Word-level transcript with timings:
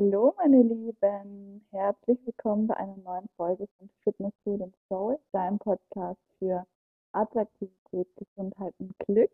Hallo, 0.00 0.32
meine 0.36 0.62
Lieben. 0.62 1.66
Herzlich 1.72 2.24
willkommen 2.24 2.68
bei 2.68 2.76
einer 2.76 2.96
neuen 2.98 3.28
Folge 3.36 3.66
von 3.76 3.90
Fitness, 4.04 4.32
Food 4.44 4.62
and 4.62 4.76
Soul, 4.88 5.18
deinem 5.32 5.58
Podcast 5.58 6.20
für 6.38 6.64
Attraktivität, 7.10 8.06
Gesundheit 8.14 8.72
und 8.78 8.96
Glück. 9.00 9.32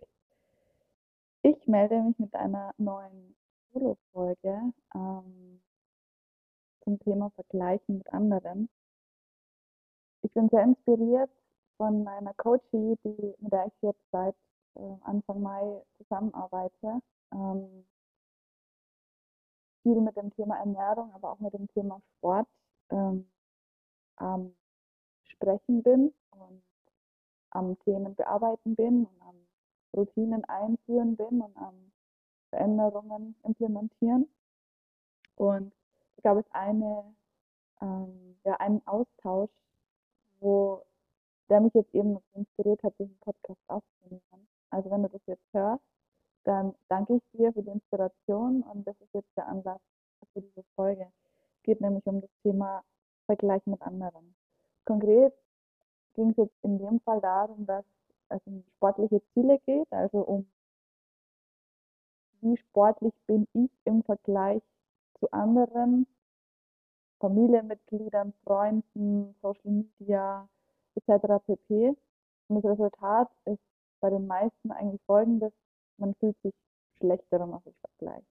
Ich 1.43 1.67
melde 1.67 2.01
mich 2.01 2.19
mit 2.19 2.35
einer 2.35 2.73
neuen 2.79 3.37
Solo-Folge 3.75 4.73
ähm, 4.95 5.61
zum 6.83 6.99
Thema 7.01 7.29
Vergleichen 7.35 7.99
mit 7.99 8.11
anderen. 8.11 8.71
Ich 10.23 10.33
bin 10.33 10.49
sehr 10.49 10.63
inspiriert 10.63 11.31
von 11.77 12.05
meiner 12.05 12.33
Coachie, 12.39 12.97
die, 13.05 13.35
mit 13.39 13.53
der 13.53 13.67
ich 13.67 13.83
jetzt 13.83 14.11
seit 14.11 14.35
äh, 14.77 14.95
Anfang 15.03 15.43
Mai 15.43 15.83
zusammenarbeite. 15.99 17.03
Ähm, 17.35 17.85
viel 19.85 20.01
mit 20.01 20.17
dem 20.17 20.35
Thema 20.35 20.57
Ernährung, 20.57 21.13
aber 21.15 21.31
auch 21.31 21.39
mit 21.39 21.55
dem 21.55 21.69
Thema 21.69 22.01
Sport 22.17 22.49
ähm, 22.91 23.31
am 24.17 24.55
Sprechen 25.25 25.83
bin 25.83 26.13
und 26.31 26.63
am 27.51 27.79
Themen 27.81 28.17
bearbeiten 28.17 28.75
bin 28.75 29.05
und 29.05 29.23
am 29.23 29.37
Routinen 29.95 30.45
einführen 30.47 31.17
bin 31.17 31.41
und 31.41 31.57
am 31.57 31.93
Veränderungen 32.51 33.37
implementieren. 33.45 34.29
Und 35.37 35.73
da 36.17 36.31
gab 36.35 36.39
es 36.39 36.51
eine, 36.53 37.05
ähm, 37.81 38.37
ja, 38.45 38.55
einen 38.57 38.85
Austausch, 38.87 39.51
wo 40.41 40.83
der 41.49 41.61
mich 41.61 41.75
jetzt 41.75 41.95
eben 41.95 42.19
inspiriert 42.33 42.83
hat, 42.83 42.99
diesen 42.99 43.19
Podcast 43.19 43.61
aufzunehmen. 43.69 44.49
Also 44.71 44.91
wenn 44.91 45.03
du 45.03 45.09
das 45.11 45.21
jetzt 45.27 45.53
hörst, 45.53 45.85
dann 46.45 46.75
danke 46.89 47.17
ich 47.17 47.23
dir 47.33 47.53
für 47.53 47.63
die 47.63 47.71
Inspiration 47.71 48.63
und 48.63 48.87
das 48.87 48.95
ist 49.01 49.15
jetzt 49.15 49.37
der 49.37 49.49
Anlass 49.49 49.81
für 50.33 50.41
diese 50.41 50.63
Folge. 50.77 51.11
Es 51.57 51.63
geht 51.63 51.81
nämlich 51.81 52.07
um 52.07 52.21
das 52.21 52.31
Thema 52.43 52.83
Vergleich 53.27 53.65
mit 53.67 53.81
anderen. 53.83 54.35
Konkret 54.85 55.33
ging 56.15 56.31
es 56.31 56.37
jetzt 56.37 56.55
in 56.63 56.79
dem 56.79 57.01
Fall 57.01 57.21
darum, 57.21 57.67
dass 57.67 57.85
es 58.29 58.41
um 58.47 58.63
sportliche 58.77 59.23
Ziele 59.33 59.59
geht, 59.61 59.91
also 59.91 60.19
um 60.19 60.47
wie 62.41 62.57
sportlich 62.59 63.15
bin 63.27 63.47
ich 63.55 63.71
im 63.85 64.03
Vergleich 64.03 64.63
zu 65.19 65.31
anderen 65.33 66.07
Familienmitgliedern, 67.21 68.35
Freunden, 68.45 69.35
Social 69.41 69.71
Media 69.99 70.47
etc. 70.95 71.43
pp. 71.47 71.97
Und 72.49 72.63
das 72.63 72.73
Resultat 72.73 73.31
ist 73.47 73.63
bei 74.01 74.11
den 74.11 74.27
meisten 74.27 74.71
eigentlich 74.73 75.01
folgendes, 75.07 75.53
man 75.99 76.15
fühlt 76.17 76.37
sich 76.43 76.55
schlechter, 76.99 77.41
wenn 77.41 77.51
man 77.51 77.63
sich 77.63 77.75
vergleicht. 77.81 78.27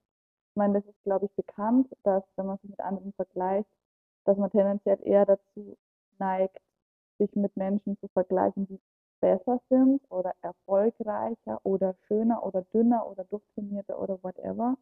Ich 0.51 0.55
meine, 0.55 0.75
das 0.75 0.85
ist, 0.85 1.03
glaube 1.03 1.25
ich, 1.25 1.31
bekannt, 1.35 1.87
dass 2.03 2.23
wenn 2.35 2.45
man 2.45 2.57
sich 2.59 2.69
mit 2.69 2.79
anderen 2.79 3.13
vergleicht, 3.13 3.69
dass 4.25 4.37
man 4.37 4.51
tendenziell 4.51 4.99
eher 5.03 5.25
dazu 5.25 5.77
neigt, 6.19 6.61
sich 7.17 7.35
mit 7.35 7.55
Menschen 7.57 7.97
zu 7.99 8.07
vergleichen, 8.09 8.67
die 8.67 8.79
besser 9.19 9.61
sind 9.69 10.01
oder 10.11 10.33
erfolgreicher 10.41 11.59
oder 11.63 11.95
schöner 12.07 12.45
oder 12.45 12.63
dünner 12.73 13.07
oder 13.07 13.23
durchtrainierter 13.25 13.99
oder 13.99 14.21
whatever. 14.21 14.77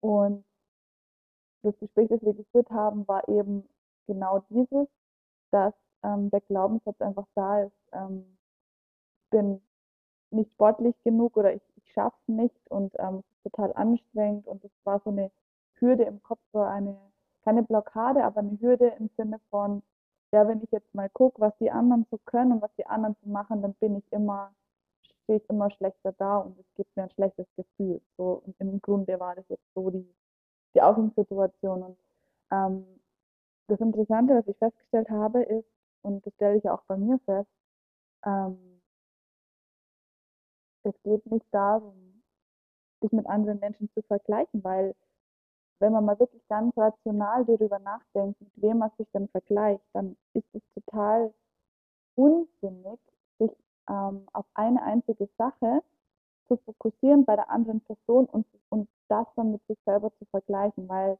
Und 0.00 0.44
das 1.62 1.78
Gespräch, 1.78 2.08
das 2.08 2.22
wir 2.22 2.34
geführt 2.34 2.70
haben, 2.70 3.06
war 3.08 3.26
eben 3.28 3.68
genau 4.06 4.44
dieses, 4.50 4.88
dass 5.50 5.74
ähm, 6.02 6.30
der 6.30 6.40
Glaubenssatz 6.42 7.00
einfach 7.00 7.26
da 7.34 7.62
ist, 7.62 7.72
ähm, 7.92 8.36
ich 9.24 9.30
bin 9.30 9.62
nicht 10.32 10.50
sportlich 10.52 10.94
genug 11.04 11.36
oder 11.36 11.54
ich, 11.54 11.62
ich 11.76 11.92
schaffe 11.92 12.16
es 12.22 12.34
nicht 12.34 12.70
und 12.70 12.92
ähm, 12.98 13.22
total 13.42 13.72
anstrengend 13.74 14.46
und 14.46 14.64
es 14.64 14.70
war 14.84 15.00
so 15.04 15.10
eine 15.10 15.30
Hürde 15.78 16.04
im 16.04 16.22
Kopf, 16.22 16.40
so 16.52 16.60
eine, 16.60 16.96
keine 17.44 17.62
Blockade, 17.62 18.24
aber 18.24 18.40
eine 18.40 18.58
Hürde 18.60 18.92
im 18.98 19.10
Sinne 19.16 19.40
von, 19.50 19.82
ja, 20.32 20.46
wenn 20.48 20.62
ich 20.62 20.70
jetzt 20.70 20.94
mal 20.94 21.10
gucke, 21.10 21.40
was 21.40 21.52
die 21.58 21.70
anderen 21.70 22.06
so 22.10 22.18
können 22.24 22.52
und 22.52 22.62
was 22.62 22.74
die 22.76 22.86
anderen 22.86 23.16
so 23.22 23.30
machen, 23.30 23.62
dann 23.62 23.74
bin 23.74 23.96
ich 23.96 24.04
immer, 24.12 24.52
stehe 25.24 25.38
ich 25.38 25.50
immer 25.50 25.70
schlechter 25.72 26.12
da 26.12 26.38
und 26.38 26.58
es 26.58 26.66
gibt 26.76 26.96
mir 26.96 27.04
ein 27.04 27.10
schlechtes 27.10 27.46
Gefühl. 27.56 28.00
So, 28.16 28.42
und 28.46 28.54
im 28.58 28.80
Grunde 28.80 29.18
war 29.20 29.34
das 29.34 29.44
jetzt 29.48 29.64
so 29.74 29.90
die, 29.90 30.06
die 30.74 30.82
Ausgangssituation. 30.82 31.82
Und 31.82 31.98
ähm, 32.50 32.86
das 33.68 33.80
Interessante, 33.80 34.34
was 34.34 34.48
ich 34.48 34.56
festgestellt 34.56 35.10
habe, 35.10 35.42
ist, 35.42 35.68
und 36.02 36.26
das 36.26 36.34
stelle 36.34 36.58
ich 36.58 36.68
auch 36.68 36.82
bei 36.86 36.96
mir 36.96 37.18
fest, 37.26 37.50
ähm, 38.24 38.71
es 40.84 40.94
geht 41.02 41.24
nicht 41.26 41.46
darum, 41.52 42.22
sich 43.00 43.12
mit 43.12 43.26
anderen 43.26 43.60
Menschen 43.60 43.90
zu 43.94 44.02
vergleichen, 44.02 44.62
weil 44.64 44.94
wenn 45.80 45.92
man 45.92 46.04
mal 46.04 46.18
wirklich 46.18 46.46
ganz 46.48 46.76
rational 46.76 47.44
darüber 47.44 47.78
nachdenkt, 47.80 48.40
mit 48.40 48.52
wem 48.56 48.78
man 48.78 48.90
sich 48.98 49.08
denn 49.12 49.28
vergleicht, 49.28 49.84
dann 49.92 50.16
ist 50.32 50.46
es 50.52 50.62
total 50.74 51.34
unsinnig, 52.14 53.00
sich 53.38 53.50
ähm, 53.88 54.26
auf 54.32 54.46
eine 54.54 54.82
einzige 54.82 55.28
Sache 55.36 55.82
zu 56.46 56.56
fokussieren 56.58 57.24
bei 57.24 57.34
der 57.34 57.50
anderen 57.50 57.80
Person 57.80 58.26
und, 58.26 58.46
und 58.68 58.88
das 59.08 59.26
dann 59.34 59.52
mit 59.52 59.66
sich 59.66 59.78
selber 59.84 60.12
zu 60.18 60.24
vergleichen, 60.26 60.88
weil 60.88 61.18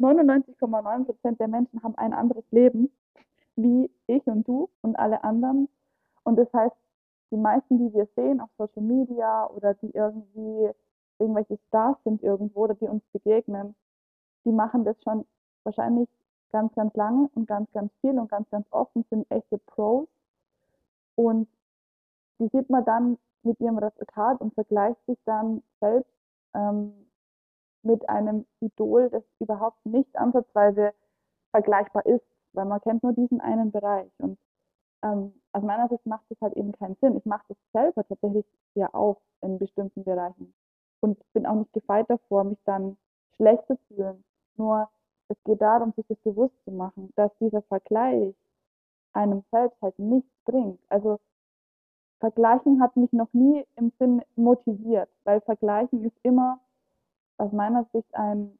99,9 0.00 1.04
Prozent 1.04 1.40
der 1.40 1.48
Menschen 1.48 1.82
haben 1.82 1.96
ein 1.96 2.12
anderes 2.12 2.44
Leben 2.50 2.90
wie 3.56 3.90
ich 4.06 4.26
und 4.26 4.46
du 4.46 4.68
und 4.82 4.96
alle 4.96 5.22
anderen. 5.24 5.68
Und 6.24 6.36
das 6.36 6.52
heißt, 6.52 6.76
die 7.34 7.40
meisten, 7.40 7.78
die 7.78 7.92
wir 7.92 8.06
sehen 8.14 8.40
auf 8.40 8.48
Social 8.56 8.82
Media 8.82 9.46
oder 9.48 9.74
die 9.74 9.90
irgendwie 9.90 10.70
irgendwelche 11.18 11.58
Stars 11.66 11.96
sind 12.04 12.22
irgendwo 12.22 12.60
oder 12.60 12.74
die 12.74 12.86
uns 12.86 13.02
begegnen, 13.12 13.74
die 14.44 14.52
machen 14.52 14.84
das 14.84 14.96
schon 15.02 15.26
wahrscheinlich 15.64 16.08
ganz, 16.52 16.72
ganz 16.76 16.94
lange 16.94 17.28
und 17.34 17.48
ganz, 17.48 17.68
ganz 17.72 17.92
viel 18.00 18.16
und 18.16 18.30
ganz, 18.30 18.48
ganz 18.50 18.66
offen, 18.70 19.04
sind 19.10 19.28
echte 19.30 19.58
Pros. 19.58 20.06
Und 21.16 21.48
die 22.38 22.48
sieht 22.52 22.70
man 22.70 22.84
dann 22.84 23.18
mit 23.42 23.58
ihrem 23.58 23.78
Resultat 23.78 24.40
und 24.40 24.54
vergleicht 24.54 25.04
sich 25.06 25.18
dann 25.24 25.64
selbst 25.80 26.12
ähm, 26.54 26.92
mit 27.82 28.08
einem 28.08 28.46
Idol, 28.60 29.10
das 29.10 29.24
überhaupt 29.40 29.84
nicht 29.84 30.16
ansatzweise 30.16 30.92
vergleichbar 31.50 32.06
ist, 32.06 32.24
weil 32.52 32.66
man 32.66 32.80
kennt 32.80 33.02
nur 33.02 33.12
diesen 33.12 33.40
einen 33.40 33.72
Bereich. 33.72 34.10
Und 34.18 34.38
ähm, 35.04 35.34
aus 35.52 35.62
meiner 35.62 35.88
Sicht 35.88 36.04
macht 36.06 36.24
das 36.30 36.40
halt 36.40 36.54
eben 36.54 36.72
keinen 36.72 36.96
Sinn. 37.00 37.16
Ich 37.16 37.26
mache 37.26 37.44
das 37.48 37.58
selber 37.72 38.06
tatsächlich 38.08 38.46
ja 38.74 38.92
auch 38.92 39.20
in 39.42 39.58
bestimmten 39.58 40.02
Bereichen 40.02 40.52
und 41.00 41.18
bin 41.34 41.46
auch 41.46 41.54
nicht 41.54 41.72
gefeit 41.74 42.08
davor, 42.08 42.44
mich 42.44 42.58
dann 42.64 42.96
schlecht 43.36 43.66
zu 43.66 43.76
fühlen. 43.88 44.24
Nur 44.56 44.88
es 45.28 45.36
geht 45.44 45.60
darum, 45.60 45.92
sich 45.92 46.06
das 46.08 46.18
bewusst 46.18 46.54
zu 46.64 46.72
machen, 46.72 47.12
dass 47.16 47.30
dieser 47.38 47.62
Vergleich 47.62 48.34
einem 49.12 49.44
selbst 49.50 49.80
halt 49.82 49.98
nichts 49.98 50.30
bringt. 50.44 50.80
Also 50.88 51.20
Vergleichen 52.20 52.82
hat 52.82 52.96
mich 52.96 53.12
noch 53.12 53.32
nie 53.32 53.64
im 53.76 53.92
Sinn 53.98 54.22
motiviert, 54.34 55.10
weil 55.24 55.40
Vergleichen 55.42 56.04
ist 56.04 56.16
immer 56.22 56.58
aus 57.36 57.52
meiner 57.52 57.84
Sicht 57.92 58.14
ein, 58.14 58.58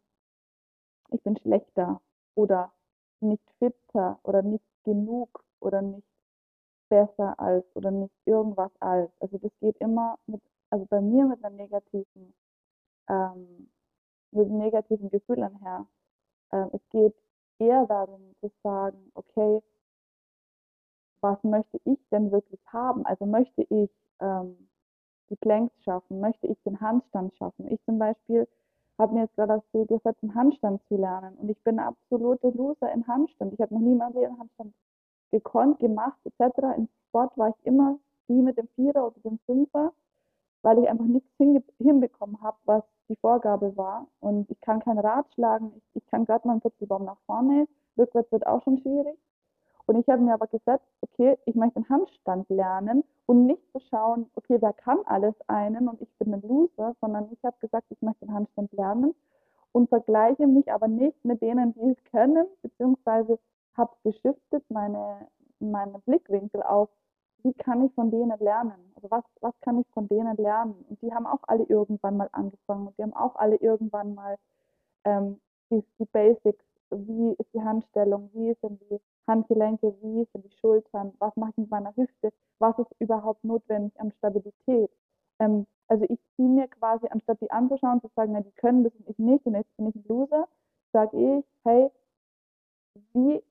ich 1.11 1.23
bin 1.23 1.37
schlechter 1.39 2.01
oder 2.35 2.73
nicht 3.21 3.43
fitter 3.59 4.19
oder 4.23 4.43
nicht 4.43 4.65
genug 4.85 5.43
oder 5.61 5.81
nicht 5.81 6.14
besser 6.95 7.39
als 7.41 7.65
oder 7.75 7.91
nicht 7.91 8.15
irgendwas 8.25 8.71
als. 8.79 9.11
Also 9.21 9.39
das 9.39 9.51
geht 9.61 9.77
immer 9.79 10.17
mit, 10.27 10.41
also 10.71 10.87
bei 10.87 11.01
mir 11.01 11.27
mit 11.27 11.45
einer 11.45 11.57
negativen, 11.57 12.35
ähm, 13.09 13.69
mit 14.31 14.47
einem 14.47 14.59
negativen 14.59 15.11
Gefühl 15.11 15.43
einher. 15.43 15.87
Ähm, 16.53 16.71
es 16.73 16.81
geht 16.91 17.15
eher 17.59 17.85
darum 17.87 18.35
zu 18.41 18.49
sagen, 18.63 19.11
okay, 19.15 19.61
was 21.21 21.43
möchte 21.43 21.81
ich 21.85 21.99
denn 22.13 22.31
wirklich 22.31 22.61
haben? 22.69 23.05
Also 23.07 23.27
möchte 23.27 23.63
ich 23.63 23.91
ähm, 24.21 24.69
die 25.31 25.37
Planks 25.37 25.75
schaffen? 25.83 26.21
Möchte 26.21 26.47
ich 26.47 26.63
den 26.63 26.81
Handstand 26.81 27.35
schaffen? 27.37 27.67
Ich 27.73 27.83
zum 27.87 27.99
Beispiel 27.99 28.47
habe 28.99 29.15
mir 29.15 29.23
jetzt 29.23 29.35
gerade 29.35 29.55
das 29.55 29.71
Ziel 29.73 29.87
gesetzt, 29.87 30.23
einen 30.23 30.37
Handstand 30.37 30.81
zu 30.87 30.97
lernen. 30.97 31.35
Und 31.39 31.49
ich 31.49 31.61
bin 31.65 31.81
eine 31.81 31.89
absolute 31.89 32.51
Loser 32.51 32.93
in 32.93 33.05
Handstand. 33.09 33.53
Ich 33.53 33.61
habe 33.61 33.75
noch 33.75 33.81
niemals 33.81 34.15
einen 34.15 34.39
Handstand 34.39 34.75
gekonnt, 35.31 35.79
gemacht 35.81 36.19
etc. 36.25 36.59
Im 36.77 36.89
Sport 37.09 37.37
war 37.37 37.49
ich 37.51 37.67
immer 37.67 37.99
die 38.29 38.41
mit 38.43 38.57
dem 38.59 38.69
Vierer 38.69 39.07
oder 39.07 39.21
dem 39.25 39.39
Fünfer, 39.47 39.93
weil 40.63 40.79
ich 40.79 40.89
einfach 40.89 41.05
nichts 41.05 41.29
hinbekommen 41.79 42.41
habe, 42.43 42.57
was 42.65 42.83
die 43.09 43.17
Vorgabe 43.17 43.77
war. 43.77 44.07
Und 44.21 44.51
ich 44.51 44.61
kann 44.61 44.81
kein 44.81 44.99
Rad 44.99 45.27
schlagen, 45.35 45.73
ich, 45.77 46.03
ich 46.03 46.07
kann 46.07 46.25
gerade 46.25 46.47
mal 46.47 46.53
einen 46.55 46.63
Purzelbaum 46.63 47.05
nach 47.05 47.21
vorne, 47.27 47.69
rückwärts 47.99 48.33
wird 48.33 48.47
auch 48.47 48.63
schon 48.63 48.79
schwierig. 48.79 49.19
Und 49.87 49.97
ich 49.97 50.09
habe 50.09 50.23
mir 50.23 50.33
aber 50.33 50.47
gesetzt, 50.47 50.87
okay, 51.03 51.37
ich 51.45 51.55
möchte 51.55 51.81
den 51.81 51.89
Handstand 51.91 52.49
lernen 52.49 53.05
und 53.27 53.47
nicht 53.47 53.63
zu 53.73 53.81
schauen, 53.91 54.31
okay, 54.35 54.57
wer 54.61 54.73
kann 54.73 54.99
alles 55.05 55.35
einen 55.47 55.89
und 55.89 56.01
ich 56.01 56.09
bin 56.19 56.33
ein 56.33 56.41
Loser, 56.41 56.95
sondern 57.01 57.29
ich 57.31 57.45
habe 57.45 57.57
gesagt, 57.61 57.87
ich 57.91 58.01
möchte 58.01 58.25
den 58.25 58.35
Handstand 58.35 58.73
lernen 58.73 59.15
und 59.73 59.91
vergleiche 59.91 60.47
mich 60.47 60.73
aber 60.73 60.89
nicht 60.89 61.23
mit 61.25 61.43
denen, 61.43 61.75
die 61.75 61.91
es 61.91 62.05
können, 62.11 62.47
beziehungsweise 62.63 63.39
habe 63.77 63.95
geschiftet 64.05 64.65
meine, 64.71 65.29
meine 65.59 65.99
Blickwinkel 66.01 66.63
auf, 66.63 66.89
wie 67.43 67.53
kann 67.55 67.85
ich 67.85 67.93
von 67.95 68.11
denen 68.11 68.39
lernen? 68.39 68.93
Also 68.97 69.11
was, 69.11 69.25
was 69.41 69.55
kann 69.61 69.79
ich 69.79 69.87
von 69.93 70.09
denen 70.09 70.37
lernen? 70.37 70.85
Und 70.89 71.01
die 71.03 71.13
haben 71.13 71.27
auch 71.27 71.43
alle 71.43 71.65
irgendwann 71.65 72.17
mal 72.17 72.29
angefangen 72.33 72.87
und 72.87 72.99
die 72.99 73.03
haben 73.03 73.13
auch 73.13 73.37
alle 73.37 73.57
irgendwann 73.57 74.15
mal 74.15 74.39
ähm, 75.05 75.41
die, 75.71 75.85
die 75.99 76.07
Basics, 76.07 76.65
wie 76.91 77.33
ist 77.39 77.53
die 77.53 77.63
Handstellung, 77.63 78.31
wie 78.33 78.57
sind 78.63 78.81
die 78.91 79.01
Handgelenke, 79.27 79.95
wie 80.01 80.27
sind 80.33 80.45
die 80.45 80.57
Schultern, 80.61 81.13
was 81.19 81.37
mache 81.37 81.51
ich 81.51 81.57
mit 81.59 81.71
meiner 81.71 81.95
Hüfte, 81.97 82.33
was 82.59 82.79
ist 82.79 82.93
überhaupt 82.99 83.45
notwendig 83.45 83.99
an 84.01 84.13
Stabilität. 84.13 84.91
Ähm, 85.39 85.67
also 85.89 86.07
ich 86.09 86.19
ziehe 86.37 86.49
mir 86.49 86.69
quasi, 86.69 87.07
anstatt 87.11 87.41
die 87.41 87.51
anzuschauen, 87.51 88.01
zu 88.01 88.09
sagen, 88.17 88.33
na, 88.33 88.41
die 88.41 88.53
können 88.53 88.85
das 88.85 88.95
und 88.95 89.09
ich 89.09 89.19
nicht 89.19 89.45
und 89.47 89.55
jetzt 89.55 89.77
bin 89.77 89.89
ich 89.89 89.97
ein 89.97 90.05
Loser, 90.09 90.49
sage 90.93 91.39
ich, 91.39 91.45
hey, 91.65 91.91
wie, 93.13 93.43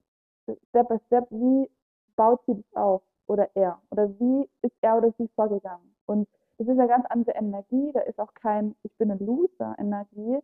Step 0.69 0.89
by 0.89 0.97
Step, 1.07 1.25
wie 1.29 1.69
baut 2.15 2.41
sie 2.45 2.55
das 2.55 2.75
auf? 2.75 3.01
Oder 3.27 3.49
er? 3.55 3.81
Oder 3.89 4.09
wie 4.19 4.49
ist 4.61 4.75
er 4.81 4.97
oder 4.97 5.13
sie 5.17 5.29
vorgegangen? 5.35 5.95
Und 6.05 6.27
das 6.57 6.67
ist 6.67 6.77
eine 6.77 6.87
ganz 6.87 7.05
andere 7.09 7.35
Energie, 7.35 7.91
da 7.93 8.01
ist 8.01 8.19
auch 8.19 8.33
kein, 8.33 8.75
ich 8.83 8.91
bin 8.97 9.11
ein 9.11 9.19
Loser 9.19 9.75
Energie 9.79 10.39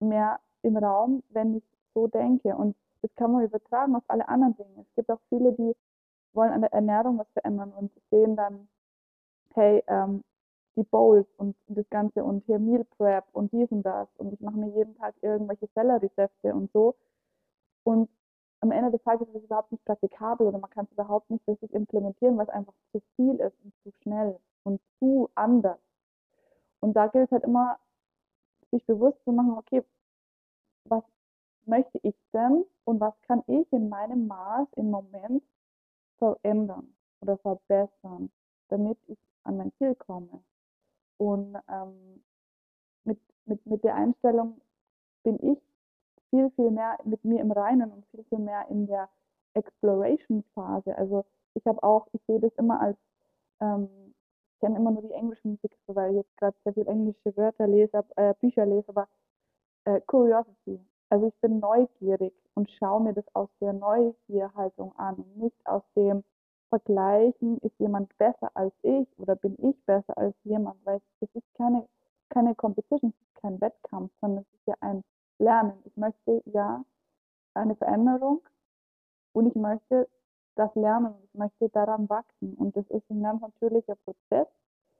mehr 0.00 0.38
im 0.62 0.76
Raum, 0.76 1.22
wenn 1.30 1.56
ich 1.56 1.64
so 1.94 2.06
denke. 2.06 2.54
Und 2.56 2.76
das 3.02 3.14
kann 3.16 3.32
man 3.32 3.44
übertragen 3.44 3.96
auf 3.96 4.04
alle 4.08 4.28
anderen 4.28 4.56
Dinge. 4.56 4.82
Es 4.82 4.94
gibt 4.94 5.10
auch 5.10 5.20
viele, 5.28 5.52
die 5.52 5.74
wollen 6.32 6.52
an 6.52 6.62
der 6.62 6.72
Ernährung 6.72 7.18
was 7.18 7.28
verändern 7.32 7.72
und 7.72 7.90
sehen 8.10 8.36
dann, 8.36 8.68
hey, 9.54 9.82
ähm, 9.86 10.22
die 10.76 10.82
Bowls 10.82 11.26
und 11.36 11.56
das 11.68 11.88
Ganze 11.90 12.24
und 12.24 12.44
hier 12.46 12.58
Meal 12.58 12.84
Prep 12.96 13.24
und 13.32 13.52
dies 13.52 13.70
und 13.70 13.82
das 13.84 14.08
und 14.16 14.32
ich 14.32 14.40
mache 14.40 14.56
mir 14.56 14.70
jeden 14.70 14.96
Tag 14.96 15.14
irgendwelche 15.22 15.68
Selleriesäfte 15.74 16.54
und 16.54 16.72
so. 16.72 16.96
Und 17.84 18.08
am 18.64 18.72
Ende 18.72 18.90
des 18.90 19.02
Tages 19.02 19.28
ist 19.28 19.34
es 19.34 19.44
überhaupt 19.44 19.72
nicht 19.72 19.84
praktikabel 19.84 20.46
oder 20.46 20.58
man 20.58 20.70
kann 20.70 20.86
es 20.86 20.92
überhaupt 20.92 21.28
nicht 21.28 21.46
richtig 21.46 21.72
implementieren, 21.74 22.38
weil 22.38 22.46
es 22.46 22.54
einfach 22.54 22.72
zu 22.92 23.02
viel 23.14 23.34
ist 23.36 23.54
und 23.62 23.74
zu 23.82 23.92
schnell 24.02 24.40
und 24.62 24.80
zu 24.98 25.28
anders. 25.34 25.78
Und 26.80 26.94
da 26.94 27.08
gilt 27.08 27.26
es 27.26 27.30
halt 27.30 27.44
immer, 27.44 27.78
sich 28.70 28.84
bewusst 28.86 29.22
zu 29.24 29.32
machen, 29.32 29.52
okay, 29.58 29.84
was 30.84 31.04
möchte 31.66 31.98
ich 32.02 32.14
denn 32.32 32.64
und 32.84 33.00
was 33.00 33.14
kann 33.26 33.42
ich 33.46 33.70
in 33.70 33.90
meinem 33.90 34.26
Maß 34.28 34.66
im 34.76 34.90
Moment 34.90 35.42
verändern 36.16 36.94
oder 37.20 37.36
verbessern, 37.36 38.30
damit 38.68 38.96
ich 39.08 39.18
an 39.42 39.58
mein 39.58 39.72
Ziel 39.76 39.94
komme. 39.94 40.42
Und 41.18 41.54
ähm, 41.68 42.24
mit, 43.04 43.20
mit, 43.44 43.64
mit 43.66 43.84
der 43.84 43.94
Einstellung 43.94 44.58
bin 45.22 45.38
ich 45.52 45.58
viel, 46.34 46.50
viel 46.50 46.70
mehr 46.72 46.98
mit 47.04 47.24
mir 47.24 47.40
im 47.40 47.52
Reinen 47.52 47.92
und 47.92 48.04
viel, 48.06 48.24
viel 48.24 48.40
mehr 48.40 48.66
in 48.68 48.88
der 48.88 49.08
Exploration-Phase. 49.54 50.96
Also 50.98 51.24
ich 51.54 51.64
habe 51.64 51.80
auch, 51.84 52.08
ich 52.12 52.20
sehe 52.26 52.40
das 52.40 52.52
immer 52.56 52.80
als, 52.80 52.96
ähm, 53.60 53.88
ich 54.52 54.60
kenne 54.60 54.76
immer 54.76 54.90
nur 54.90 55.02
die 55.02 55.12
englischen 55.12 55.58
Begriffe, 55.58 55.94
weil 55.94 56.10
ich 56.10 56.16
jetzt 56.16 56.36
gerade 56.36 56.56
sehr 56.64 56.74
viel 56.74 56.88
englische 56.88 57.36
Wörter 57.36 57.68
lese, 57.68 58.04
äh, 58.16 58.34
Bücher 58.40 58.66
lese, 58.66 58.88
aber 58.88 59.08
äh, 59.84 60.00
Curiosity. 60.00 60.80
Also 61.08 61.28
ich 61.28 61.40
bin 61.40 61.60
neugierig 61.60 62.34
und 62.54 62.68
schaue 62.72 63.02
mir 63.04 63.12
das 63.12 63.26
aus 63.34 63.48
der 63.60 63.72
Neugierhaltung 63.72 64.92
an 64.98 65.14
und 65.14 65.36
nicht 65.36 65.66
aus 65.66 65.82
dem 65.94 66.24
Vergleichen, 66.68 67.58
ist 67.58 67.78
jemand 67.78 68.16
besser 68.18 68.50
als 68.54 68.74
ich 68.82 69.06
oder 69.18 69.36
bin 69.36 69.56
ich 69.62 69.76
besser 69.86 70.18
als 70.18 70.34
jemand, 70.42 70.84
weil 70.84 71.00
es 71.20 71.28
ist 71.32 71.54
keine, 71.54 71.86
keine 72.30 72.56
Competition, 72.56 73.14
es 73.16 73.28
ist 73.28 73.40
kein 73.40 73.60
Wettkampf, 73.60 74.10
sondern 74.20 74.42
es 74.42 74.58
ist 74.58 74.66
ja 74.66 74.74
ein 74.80 75.04
Lernen. 75.38 75.74
Ich 75.84 75.96
möchte 75.96 76.42
ja 76.46 76.84
eine 77.54 77.76
Veränderung 77.76 78.42
und 79.32 79.46
ich 79.46 79.54
möchte 79.54 80.08
das 80.56 80.74
lernen 80.74 81.14
ich 81.24 81.34
möchte 81.34 81.68
daran 81.70 82.08
wachsen. 82.08 82.54
Und 82.54 82.76
das 82.76 82.88
ist 82.90 83.08
ein 83.10 83.22
ganz 83.22 83.40
natürlicher 83.40 83.96
Prozess, 83.96 84.46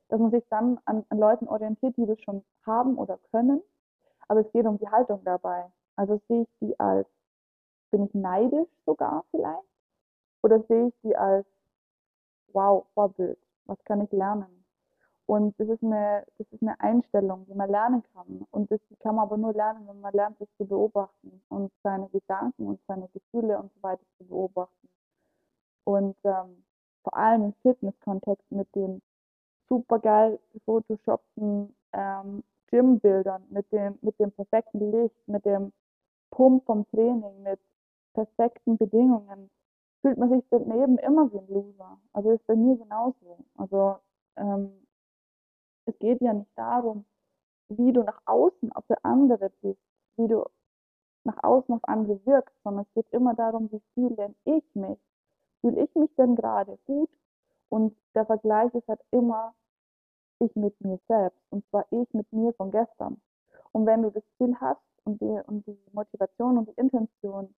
dass 0.09 0.21
man 0.21 0.31
sich 0.31 0.45
dann 0.51 0.81
an, 0.85 1.05
an 1.09 1.19
Leuten 1.19 1.49
orientiert, 1.49 1.97
die 1.97 2.07
das 2.07 2.21
schon 2.23 2.45
haben 2.67 2.97
oder 2.99 3.19
können. 3.31 3.63
Aber 4.29 4.41
es 4.41 4.53
geht 4.53 4.67
um 4.67 4.79
die 4.79 4.89
Haltung 4.89 5.23
dabei. 5.25 5.71
Also 5.97 6.21
sehe 6.29 6.43
ich 6.43 6.49
die 6.61 6.79
als, 6.81 7.07
bin 7.91 8.05
ich 8.07 8.15
neidisch 8.15 8.69
sogar 8.85 9.25
vielleicht? 9.31 9.69
Oder 10.43 10.61
sehe 10.65 10.89
ich 10.89 10.95
die 11.03 11.17
als, 11.17 11.47
wow, 12.53 12.85
Vorbild, 12.95 13.39
was 13.67 13.79
kann 13.85 14.01
ich 14.01 14.11
lernen? 14.13 14.64
Und 15.27 15.59
das 15.59 15.69
ist 15.69 15.83
eine, 15.83 16.25
das 16.37 16.47
ist 16.53 16.63
eine 16.63 16.79
Einstellung, 16.81 17.47
die 17.47 17.55
man 17.55 17.71
lernen 17.71 18.03
kann. 18.13 18.47
Und 18.51 18.71
das 18.71 18.81
kann 19.01 19.15
man 19.15 19.25
aber 19.25 19.39
nur 19.39 19.55
lernen, 19.55 19.87
wenn 19.89 20.01
man 20.01 20.13
lernt, 20.13 20.39
das 20.41 20.49
zu 20.59 20.67
beobachten 20.67 21.43
und 21.49 21.73
seine 21.83 22.09
Gedanken 22.11 22.67
und 22.67 22.81
seine 22.87 23.09
Gefühle 23.09 23.59
und 23.59 23.73
so 23.75 23.83
weiter 23.83 24.05
zu 24.19 24.27
beobachten. 24.27 24.89
Und 25.85 26.17
ähm, 26.25 26.65
vor 27.03 27.17
allem 27.17 27.45
im 27.45 27.53
Fitness-Kontext 27.63 28.51
mit 28.51 28.75
den 28.75 29.01
supergeil 29.69 30.39
gefotoshoppten 30.53 31.75
ähm, 31.93 32.45
Gymbildern, 32.69 33.45
mit 33.51 33.71
dem, 33.73 33.99
mit 34.03 34.19
dem 34.19 34.33
perfekten 34.33 34.91
Licht, 34.91 35.17
mit 35.27 35.45
dem 35.45 35.73
Pump 36.31 36.65
vom 36.67 36.87
Training, 36.91 37.43
mit 37.43 37.61
perfekten 38.13 38.77
Bedingungen, 38.77 39.51
fühlt 40.03 40.19
man 40.19 40.31
sich 40.31 40.45
daneben 40.51 40.99
immer 40.99 41.33
wie 41.33 41.39
ein 41.39 41.49
Loser. 41.49 41.99
Also 42.13 42.33
ist 42.33 42.47
bei 42.47 42.57
mir 42.57 42.77
genauso. 42.77 43.39
Also 43.57 43.97
ähm, 44.37 44.84
es 45.87 45.99
geht 45.99 46.21
ja 46.21 46.33
nicht 46.33 46.51
darum, 46.57 47.05
wie 47.69 47.93
du 47.93 48.03
nach 48.03 48.21
außen 48.27 48.73
für 48.87 49.03
andere 49.05 49.51
bist, 49.63 49.81
wie 50.17 50.29
du 50.29 50.45
nach 51.25 51.43
außen 51.43 51.75
auf 51.75 51.85
andere 51.85 52.25
wirkst, 52.27 52.55
sondern 52.63 52.85
es 52.85 52.95
geht 52.95 53.11
immer 53.13 53.35
darum, 53.35 53.71
wie 53.73 53.81
fühle 53.95 54.17
denn 54.17 54.35
ich 54.45 54.65
mich? 54.75 54.99
Fühle 55.61 55.83
ich 55.83 55.95
mich 55.95 56.15
denn 56.17 56.37
gerade 56.37 56.79
gut? 56.87 57.11
Und 57.71 57.97
der 58.15 58.27
Vergleich 58.27 58.73
ist 58.75 58.87
halt 58.89 59.01
immer 59.11 59.55
ich 60.39 60.55
mit 60.55 60.79
mir 60.81 60.99
selbst. 61.09 61.41
Und 61.51 61.67
zwar 61.71 61.87
ich 61.91 62.13
mit 62.13 62.31
mir 62.33 62.53
von 62.55 62.71
gestern. 62.71 63.21
Und 63.73 63.87
wenn 63.87 64.03
du 64.03 64.11
das 64.11 64.23
Ziel 64.37 64.55
hast 64.61 64.81
und 65.05 65.21
die, 65.21 65.41
und 65.47 65.67
die 65.67 65.79
Motivation 65.93 66.59
und 66.59 66.69
die 66.69 66.81
Intention, 66.81 67.55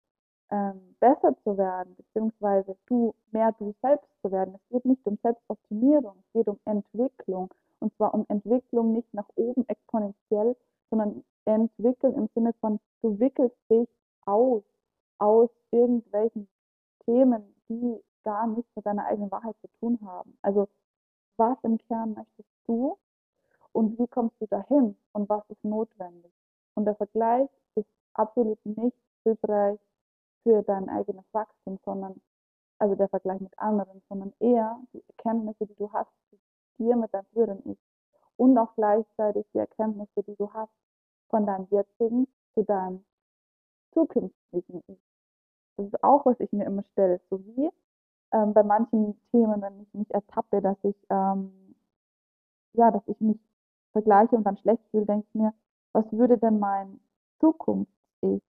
ähm, 0.50 0.96
besser 1.00 1.36
zu 1.42 1.58
werden, 1.58 1.96
beziehungsweise 1.96 2.76
du 2.86 3.14
mehr 3.32 3.52
du 3.58 3.74
selbst 3.82 4.08
zu 4.22 4.30
werden, 4.30 4.54
es 4.54 4.68
geht 4.70 4.84
nicht 4.84 5.04
um 5.04 5.18
Selbstoptimierung, 5.22 6.16
es 6.20 6.32
geht 6.32 6.48
um 6.48 6.58
Entwicklung. 6.64 7.52
Und 7.80 7.94
zwar 7.96 8.14
um 8.14 8.24
Entwicklung 8.28 8.92
nicht 8.92 9.12
nach 9.12 9.28
oben 9.36 9.68
exponentiell, 9.68 10.56
sondern 10.90 11.24
entwickeln 11.44 12.14
im 12.14 12.28
Sinne 12.34 12.52
von, 12.60 12.80
du 13.02 13.18
wickelst 13.18 13.56
dich 13.70 13.88
aus, 14.24 14.62
aus 15.18 15.50
irgendwelchen 15.70 16.48
Themen, 17.04 17.42
die 17.68 18.02
gar 18.24 18.46
nichts 18.46 18.70
mit 18.74 18.84
deiner 18.84 19.06
eigenen 19.06 19.30
Wahrheit 19.30 19.56
zu 19.60 19.68
tun 19.78 19.98
haben. 20.02 20.36
Also 20.42 20.68
was 21.36 21.56
im 21.62 21.78
Kern 21.78 22.14
möchtest 22.14 22.48
du 22.66 22.98
und 23.72 23.98
wie 23.98 24.08
kommst 24.08 24.34
du 24.40 24.46
dahin 24.46 24.96
und 25.12 25.28
was 25.28 25.48
ist 25.48 25.62
notwendig? 25.64 26.32
Und 26.74 26.86
der 26.86 26.96
Vergleich 26.96 27.48
ist 27.74 27.88
absolut 28.14 28.58
nicht 28.64 28.96
hilfreich 29.22 29.78
für 30.42 30.62
dein 30.62 30.88
eigenes 30.88 31.24
Wachstum, 31.32 31.78
sondern 31.84 32.20
also 32.78 32.94
der 32.94 33.08
Vergleich 33.08 33.40
mit 33.40 33.58
anderen, 33.58 34.02
sondern 34.08 34.32
eher 34.40 34.78
die 34.92 35.02
Erkenntnisse, 35.08 35.66
die 35.66 35.74
du 35.76 35.92
hast 35.92 36.10
dir 36.78 36.96
mit 36.96 37.12
deinem 37.14 37.26
früheren 37.32 37.62
Ich 37.70 37.78
und 38.36 38.56
auch 38.58 38.74
gleichzeitig 38.76 39.46
die 39.54 39.58
Erkenntnisse, 39.58 40.22
die 40.24 40.36
du 40.36 40.52
hast 40.52 40.72
von 41.30 41.46
deinem 41.46 41.66
jetzigen 41.70 42.28
zu 42.54 42.64
deinem 42.64 43.04
zukünftigen 43.92 44.82
Ich. 44.88 45.00
Das 45.76 45.86
ist 45.86 46.04
auch, 46.04 46.26
was 46.26 46.40
ich 46.40 46.52
mir 46.52 46.66
immer 46.66 46.84
stelle, 46.92 47.20
so 47.30 47.44
wie 47.46 47.70
ähm, 48.32 48.54
bei 48.54 48.62
manchen 48.62 49.20
Themen, 49.30 49.62
wenn 49.62 49.80
ich 49.82 49.94
mich 49.94 50.10
ertappe, 50.12 50.62
dass 50.62 50.78
ich 50.84 50.96
ähm, 51.10 51.74
ja, 52.74 52.90
dass 52.90 53.06
ich 53.08 53.20
mich 53.20 53.38
vergleiche 53.92 54.36
und 54.36 54.44
dann 54.44 54.58
schlecht 54.58 54.82
fühle, 54.90 55.06
denke 55.06 55.26
ich 55.28 55.34
mir, 55.34 55.54
was 55.92 56.10
würde 56.12 56.38
denn 56.38 56.58
mein 56.58 57.00
Zukunfts-Ich 57.40 58.42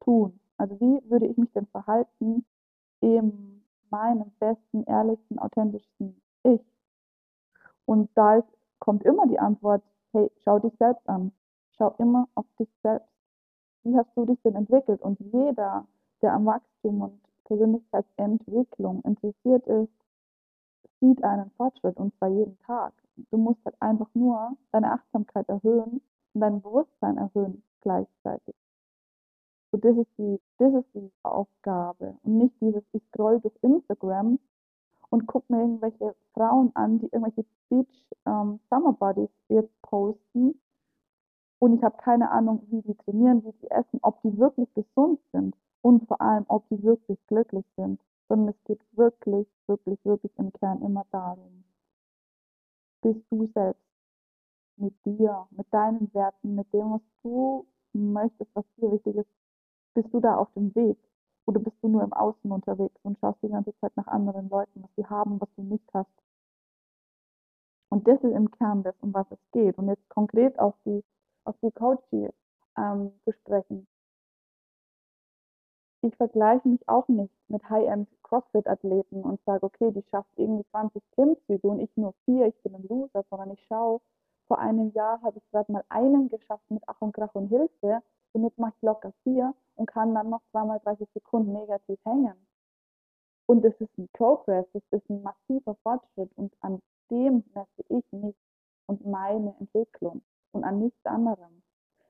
tun? 0.00 0.38
Also 0.58 0.78
wie 0.80 1.10
würde 1.10 1.26
ich 1.26 1.36
mich 1.36 1.52
denn 1.52 1.66
verhalten 1.66 2.44
in 3.00 3.64
meinem 3.90 4.30
besten, 4.38 4.84
ehrlichsten, 4.84 5.38
authentischsten 5.38 6.20
Ich? 6.44 6.60
Und 7.86 8.10
da 8.14 8.36
ist, 8.36 8.48
kommt 8.78 9.04
immer 9.04 9.26
die 9.26 9.38
Antwort, 9.38 9.82
hey, 10.12 10.30
schau 10.44 10.58
dich 10.58 10.74
selbst 10.78 11.08
an. 11.08 11.32
Schau 11.78 11.94
immer 11.98 12.28
auf 12.34 12.46
dich 12.58 12.68
selbst. 12.82 13.08
Wie 13.84 13.96
hast 13.96 14.10
du 14.16 14.26
dich 14.26 14.40
denn 14.42 14.54
entwickelt? 14.54 15.00
Und 15.00 15.18
jeder, 15.20 15.86
der 16.20 16.34
am 16.34 16.46
Wachstum 16.46 17.02
und 17.02 17.20
Persönlichkeitsentwicklung 17.44 19.02
interessiert 19.02 19.66
ist, 19.66 19.92
sieht 21.00 21.22
einen 21.22 21.50
Fortschritt 21.52 21.96
und 21.96 22.14
zwar 22.18 22.28
jeden 22.28 22.58
Tag. 22.60 22.92
Du 23.30 23.38
musst 23.38 23.64
halt 23.64 23.76
einfach 23.80 24.08
nur 24.14 24.56
deine 24.72 24.92
Achtsamkeit 24.92 25.48
erhöhen 25.48 26.00
und 26.34 26.40
dein 26.40 26.60
Bewusstsein 26.60 27.16
erhöhen 27.18 27.62
gleichzeitig. 27.82 28.54
So, 29.70 29.78
das 29.78 29.96
ist 29.96 30.10
die, 30.18 30.40
das 30.58 30.74
ist 30.74 30.94
die 30.94 31.10
Aufgabe 31.22 32.16
und 32.22 32.38
nicht 32.38 32.54
dieses, 32.60 32.82
ich 32.92 33.02
scroll 33.08 33.40
durch 33.40 33.54
Instagram 33.62 34.38
und 35.10 35.26
gucke 35.26 35.52
mir 35.52 35.60
irgendwelche 35.60 36.14
Frauen 36.34 36.70
an, 36.74 36.98
die 36.98 37.06
irgendwelche 37.06 37.44
Beach 37.68 38.06
ähm, 38.26 38.60
Summer 38.70 38.92
Bodies 38.92 39.30
jetzt 39.48 39.82
posten 39.82 40.60
und 41.58 41.74
ich 41.74 41.82
habe 41.82 41.96
keine 41.98 42.30
Ahnung, 42.30 42.62
wie 42.70 42.82
die 42.82 42.94
trainieren, 42.94 43.44
wie 43.44 43.52
die 43.52 43.70
essen, 43.70 43.98
ob 44.02 44.20
die 44.22 44.36
wirklich 44.36 44.72
gesund 44.74 45.20
sind 45.32 45.56
und 45.82 46.06
vor 46.06 46.20
allem, 46.20 46.44
ob 46.48 46.68
die 46.68 46.82
wirklich 46.82 47.18
glücklich 47.28 47.64
sind, 47.76 48.00
sondern 48.28 48.48
es 48.48 48.64
geht 48.64 48.80
wirklich, 48.96 49.46
wirklich, 49.66 49.98
wirklich 50.04 50.32
im 50.36 50.52
Kern 50.52 50.82
immer 50.82 51.06
darum, 51.10 51.64
bist 53.00 53.20
du 53.30 53.46
selbst 53.54 53.80
mit 54.76 54.94
dir, 55.06 55.46
mit 55.50 55.66
deinen 55.72 56.12
Werten, 56.12 56.54
mit 56.54 56.70
dem, 56.72 56.92
was 56.92 57.00
du 57.22 57.66
möchtest, 57.92 58.50
was 58.54 58.64
dir 58.76 58.92
wichtig 58.92 59.16
ist, 59.16 59.30
bist 59.94 60.12
du 60.12 60.20
da 60.20 60.36
auf 60.36 60.52
dem 60.54 60.74
Weg? 60.74 60.98
Oder 61.46 61.60
bist 61.60 61.76
du 61.80 61.88
nur 61.88 62.02
im 62.02 62.12
Außen 62.12 62.50
unterwegs 62.50 62.98
und 63.04 63.18
schaust 63.18 63.40
die 63.42 63.48
ganze 63.48 63.74
Zeit 63.78 63.96
nach 63.96 64.08
anderen 64.08 64.48
Leuten, 64.48 64.82
was 64.82 64.90
sie 64.96 65.06
haben, 65.06 65.40
was 65.40 65.48
du 65.56 65.62
nicht 65.62 65.88
hast? 65.94 66.10
Und 67.88 68.06
das 68.08 68.22
ist 68.22 68.34
im 68.34 68.50
Kern 68.50 68.82
das, 68.82 68.94
um 69.00 69.14
was 69.14 69.26
es 69.30 69.38
geht. 69.52 69.78
Und 69.78 69.88
jetzt 69.88 70.08
konkret 70.08 70.58
auf 70.58 70.74
die, 70.84 71.04
auf 71.44 71.54
die 71.62 71.70
Coachie 71.70 72.28
ähm, 72.76 73.12
zu 73.24 73.32
sprechen. 73.32 73.86
Ich 76.02 76.16
vergleiche 76.16 76.68
mich 76.68 76.88
auch 76.88 77.08
nicht 77.08 77.32
mit 77.48 77.68
High-End 77.68 78.08
CrossFit-Athleten 78.24 79.22
und 79.22 79.40
sage, 79.44 79.64
okay, 79.64 79.90
die 79.92 80.04
schafft 80.10 80.30
irgendwie 80.36 80.64
20 80.70 81.02
Klimmzüge 81.12 81.66
und 81.66 81.80
ich 81.80 81.96
nur 81.96 82.12
vier, 82.24 82.46
ich 82.46 82.62
bin 82.62 82.74
ein 82.74 82.86
Loser, 82.88 83.24
sondern 83.30 83.52
ich 83.52 83.64
schaue, 83.66 84.00
vor 84.46 84.58
einem 84.58 84.92
Jahr 84.92 85.22
habe 85.22 85.38
ich 85.38 85.50
gerade 85.50 85.72
mal 85.72 85.84
einen 85.88 86.28
geschafft 86.28 86.70
mit 86.70 86.82
Ach 86.86 87.00
und 87.00 87.12
Krach 87.12 87.34
und 87.34 87.48
Hilfe 87.48 88.02
und 88.32 88.44
jetzt 88.44 88.58
mache 88.58 88.74
ich 88.76 88.82
locker 88.82 89.12
vier 89.22 89.54
und 89.76 89.86
kann 89.86 90.14
dann 90.14 90.30
noch 90.30 90.42
zweimal 90.50 90.80
30 90.80 91.08
Sekunden 91.14 91.52
negativ 91.52 91.98
hängen. 92.04 92.34
Und 93.46 93.64
das 93.64 93.74
ist 93.80 93.96
ein 93.96 94.08
Progress, 94.12 94.66
das 94.72 94.82
ist 94.90 95.08
ein 95.08 95.22
massiver 95.22 95.76
Fortschritt 95.82 96.30
und 96.36 96.52
an 96.60 96.82
dem 97.10 97.44
messe 97.54 97.84
ich 97.88 98.04
mich 98.12 98.34
und 98.86 99.06
meine 99.06 99.54
Entwicklung 99.60 100.22
und 100.52 100.64
an 100.64 100.80
nichts 100.80 101.04
anderem. 101.04 101.62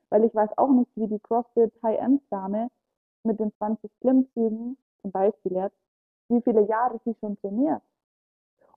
Weil 0.08 0.24
ich 0.24 0.34
weiß 0.34 0.56
auch 0.56 0.70
nicht, 0.70 0.90
wie 0.94 1.08
die 1.08 1.18
CrossFit 1.18 1.72
High-End-Dame 1.82 2.70
mit 3.24 3.40
den 3.40 3.52
20 3.58 3.90
Klimmzügen, 4.00 4.78
zum 5.02 5.10
Beispiel 5.10 5.52
jetzt, 5.52 5.76
wie 6.28 6.40
viele 6.42 6.66
Jahre 6.66 7.00
sie 7.04 7.14
schon 7.20 7.38
trainiert. 7.40 7.82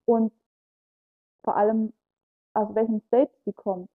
Und 0.05 0.33
vor 1.43 1.55
allem, 1.55 1.93
aus 2.53 2.73
welchem 2.75 3.01
State 3.07 3.31
sie 3.45 3.53
kommt, 3.53 3.89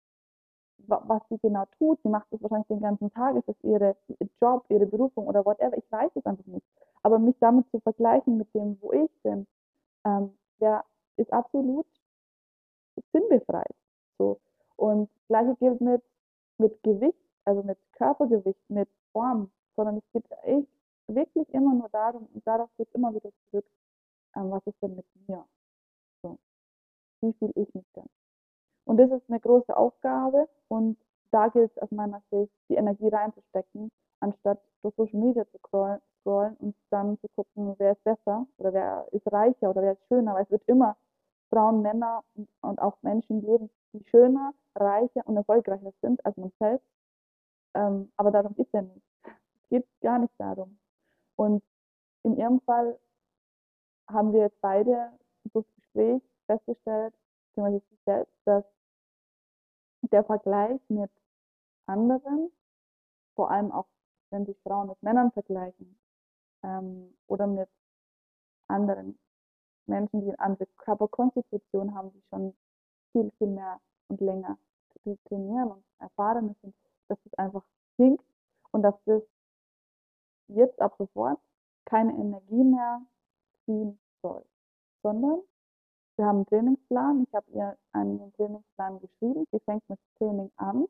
was 0.88 1.22
sie 1.30 1.38
genau 1.40 1.66
tut. 1.78 2.00
Sie 2.04 2.10
macht 2.10 2.28
das 2.32 2.42
wahrscheinlich 2.42 2.68
den 2.68 2.82
ganzen 2.82 3.12
Tag, 3.14 3.36
ist 3.36 3.48
es 3.48 3.56
ihre 3.64 3.96
ihr 4.08 4.30
Job, 4.42 4.66
ihre 4.70 4.86
Berufung 4.86 5.28
oder 5.28 5.46
whatever. 5.46 5.78
Ich 5.78 5.92
weiß 5.92 6.12
es 6.16 6.26
einfach 6.26 6.46
nicht. 6.46 6.66
Aber 7.04 7.20
mich 7.20 7.36
damit 7.40 7.70
zu 7.72 7.80
vergleichen 7.80 8.38
mit 8.38 8.54
dem, 8.54 8.78
wo 8.82 8.92
ich 8.92 9.12
bin, 9.24 9.48
ähm, 10.06 10.38
der 10.60 10.84
ist 11.18 11.32
absolut 11.34 11.88
sinnbefreit. 13.12 13.76
So. 14.18 14.40
Und 14.76 15.10
gleiche 15.28 15.56
gilt 15.56 15.82
mit, 15.82 16.04
mit 16.58 16.82
Gewicht, 16.84 17.18
also 17.46 17.64
mit 17.64 17.78
Körpergewicht, 17.94 18.70
mit 18.70 18.90
Form, 19.12 19.52
sondern 19.76 19.98
es 19.98 20.04
geht 20.14 20.26
echt 20.44 20.68
wirklich 21.08 21.50
immer 21.54 21.74
nur 21.74 21.90
darum, 21.90 22.28
und 22.34 22.46
darauf 22.46 22.70
geht 22.78 22.92
immer 22.94 23.14
wieder 23.14 23.30
zurück, 23.50 23.66
ähm, 24.36 24.52
was 24.52 24.66
ist 24.66 24.82
denn 24.82 24.96
mit 24.96 25.06
mir? 25.28 25.46
So. 26.22 26.38
Wie 27.22 27.34
fühle 27.34 27.54
ich 27.56 27.74
mich 27.74 27.86
denn? 27.96 28.10
Und 28.86 28.98
das 28.98 29.12
ist 29.12 29.30
eine 29.30 29.40
große 29.40 29.76
Aufgabe 29.76 30.48
und 30.68 30.98
da 31.32 31.48
gilt 31.48 31.72
es 31.72 31.82
aus 31.82 31.92
meiner 31.92 32.22
Sicht, 32.30 32.52
die 32.70 32.76
Energie 32.76 33.08
reinzustecken, 33.08 33.90
anstatt 34.20 34.60
durch 34.82 34.96
Social 34.96 35.20
Media 35.20 35.46
zu 35.48 35.58
scrollen 35.60 36.56
und 36.58 36.76
dann 36.90 37.18
zu 37.20 37.28
gucken, 37.36 37.76
wer 37.78 37.94
ist 37.94 38.04
besser 38.04 38.46
oder 38.58 38.74
wer 38.74 39.08
ist 39.12 39.32
reicher 39.32 39.70
oder 39.70 39.82
wer 39.82 39.94
ist 39.94 40.08
schöner, 40.08 40.36
weil 40.36 40.44
es 40.44 40.52
wird 40.52 40.64
immer 40.68 40.98
Frauen, 41.50 41.82
Männer 41.82 42.24
und 42.62 42.80
auch 42.80 42.98
Menschen 43.02 43.42
geben, 43.42 43.70
die 43.94 44.04
schöner, 44.06 44.54
reicher 44.76 45.22
und 45.26 45.38
erfolgreicher 45.38 45.92
sind 46.02 46.26
als 46.26 46.38
man 46.38 46.52
selbst. 46.60 46.88
Ähm, 47.74 48.12
aber 48.18 48.32
darum 48.32 48.54
ist 48.58 48.72
ja 48.74 48.82
nicht. 48.82 49.06
Es 49.24 49.70
geht 49.70 49.88
gar 50.02 50.20
nicht 50.20 50.34
darum. 50.38 50.78
Und 51.36 51.64
in 52.24 52.38
ihrem 52.38 52.62
Fall 52.62 52.98
haben 54.08 54.34
wir 54.34 54.42
jetzt 54.42 54.62
beide 54.62 55.12
durch 55.54 55.66
Gespräch 55.76 56.22
festgestellt, 56.46 57.14
beziehungsweise 57.52 57.86
sich 57.90 58.00
selbst, 58.06 58.34
dass 58.46 58.66
der 60.12 60.24
Vergleich 60.24 60.80
mit 60.90 61.12
anderen, 61.86 62.52
vor 63.36 63.52
allem 63.52 63.72
auch 63.72 63.88
wenn 64.30 64.46
sich 64.46 64.58
Frauen 64.64 64.88
mit 64.88 65.02
Männern 65.04 65.32
vergleichen 65.32 66.00
ähm, 66.64 67.14
oder 67.28 67.48
mit 67.48 67.70
anderen 68.68 69.20
Menschen, 69.88 70.22
die 70.22 70.28
eine 70.28 70.40
andere 70.40 70.66
Körperkonstitution 70.78 71.94
haben, 71.94 72.12
die 72.14 72.24
schon 72.30 72.56
viel, 73.12 73.32
viel 73.38 73.48
mehr 73.48 73.80
und 74.08 74.22
länger 74.22 74.58
trainieren 75.28 75.72
und 75.72 75.84
erfahren 76.00 76.56
sind, 76.62 76.76
dass 77.08 77.18
das 77.24 77.34
einfach 77.34 77.64
hinkt 77.98 78.24
und 78.72 78.84
dass 78.84 78.96
das 79.06 79.24
jetzt 80.48 80.80
ab 80.80 80.96
sofort 80.98 81.40
keine 81.86 82.14
Energie 82.14 82.64
mehr 82.64 83.02
ziehen 83.66 84.00
soll, 84.22 84.46
sondern 85.02 85.42
wir 86.22 86.28
haben 86.28 86.38
einen 86.38 86.46
Trainingsplan. 86.46 87.24
Ich 87.28 87.34
habe 87.34 87.52
ihr 87.52 87.78
einen 87.94 88.32
Trainingsplan 88.34 89.00
geschrieben. 89.00 89.48
Sie 89.52 89.60
fängt 89.62 89.90
mit 89.90 90.00
Training 90.20 90.52
an. 90.56 90.86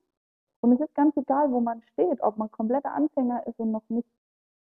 Und 0.60 0.74
es 0.74 0.82
ist 0.82 0.94
ganz 0.94 1.16
egal, 1.16 1.50
wo 1.52 1.62
man 1.62 1.82
steht, 1.94 2.22
ob 2.22 2.36
man 2.36 2.52
kompletter 2.52 2.94
Anfänger 2.94 3.48
ist 3.48 3.58
und 3.58 3.72
noch 3.72 3.88
nicht 3.88 4.10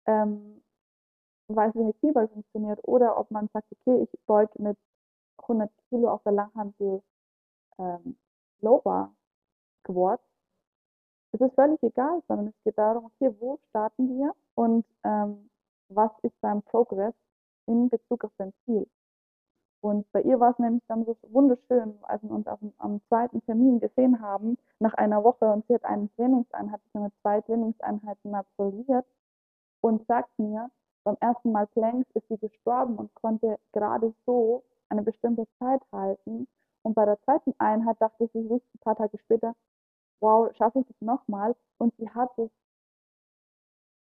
ähm, 0.05 0.63
weiß, 1.49 1.75
wie 1.75 1.81
eine 1.81 1.95
Kniebeuge 1.95 2.29
funktioniert, 2.29 2.79
oder 2.87 3.19
ob 3.19 3.31
man 3.31 3.49
sagt, 3.55 3.69
okay, 3.73 4.03
ich 4.03 4.21
beuge 4.27 4.53
mit 4.63 4.77
100 5.39 5.71
Kilo 5.89 6.11
auf 6.11 6.23
der 6.25 6.33
Langhantel 6.33 7.03
ähm, 7.79 8.19
Low 8.61 8.83
Bar 8.83 9.15
Squats. 9.81 10.23
Es 11.33 11.41
ist 11.41 11.55
völlig 11.55 11.83
egal, 11.83 12.23
sondern 12.29 12.49
es 12.49 12.65
geht 12.65 12.77
darum, 12.77 13.07
okay, 13.07 13.35
wo 13.41 13.59
starten 13.71 14.11
wir 14.11 14.35
und 14.57 14.85
ähm, 15.05 15.49
was 15.89 16.11
ist 16.23 16.39
beim 16.43 16.61
Progress 16.63 17.15
in 17.65 17.89
Bezug 17.89 18.25
auf 18.25 18.33
dein 18.37 18.53
Ziel. 18.67 18.87
Und 19.83 20.11
bei 20.13 20.21
ihr 20.23 20.39
war 20.39 20.51
es 20.53 20.59
nämlich 20.59 20.83
dann 20.89 21.05
so 21.07 21.17
wunderschön, 21.31 21.99
als 22.03 22.23
wir 22.23 22.31
uns 22.33 22.47
auf, 22.47 22.59
am 22.79 23.01
zweiten 23.09 23.43
Termin 23.47 23.81
gesehen 23.81 24.21
haben, 24.21 24.59
nach 24.79 24.93
einer 24.95 25.25
Woche 25.25 25.47
und 25.47 25.67
sie 25.67 25.75
hat 25.75 25.85
einen 25.85 26.11
Trainingseinheit, 26.17 26.81
sie 26.93 26.99
hat 27.01 27.13
zwei 27.23 27.41
Trainingseinheiten 27.41 28.35
absolviert 28.35 29.07
und 29.81 30.07
sagt 30.07 30.39
mir, 30.39 30.71
beim 31.05 31.17
ersten 31.21 31.53
Mal 31.53 31.67
Planks 31.69 32.11
ist 32.15 32.29
sie 32.29 32.37
gestorben 32.37 32.97
und 32.97 33.15
konnte 33.15 33.59
gerade 33.73 34.13
so 34.27 34.63
eine 34.91 35.03
bestimmte 35.03 35.47
Zeit 35.59 35.81
halten. 35.93 36.47
Und 36.83 36.95
bei 36.95 37.07
der 37.07 37.21
zweiten 37.23 37.55
Einheit 37.59 37.97
dachte 38.01 38.29
sie 38.33 38.43
sich 38.49 38.63
ein 38.75 38.79
paar 38.81 38.97
Tage 38.97 39.19
später, 39.19 39.55
wow, 40.21 40.55
schaffe 40.57 40.81
ich 40.81 40.87
das 40.87 41.01
nochmal? 41.01 41.57
Und 41.79 41.95
sie 41.97 42.11
hat 42.11 42.37
es 42.39 42.51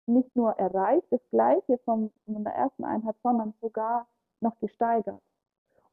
nicht 0.06 0.34
nur 0.36 0.52
erreicht, 0.54 1.08
das 1.12 1.22
gleiche 1.30 1.78
von 1.80 2.12
der 2.26 2.54
ersten 2.54 2.86
Einheit, 2.86 3.16
sondern 3.22 3.54
sogar 3.62 4.08
noch 4.40 4.58
gesteigert. 4.60 5.22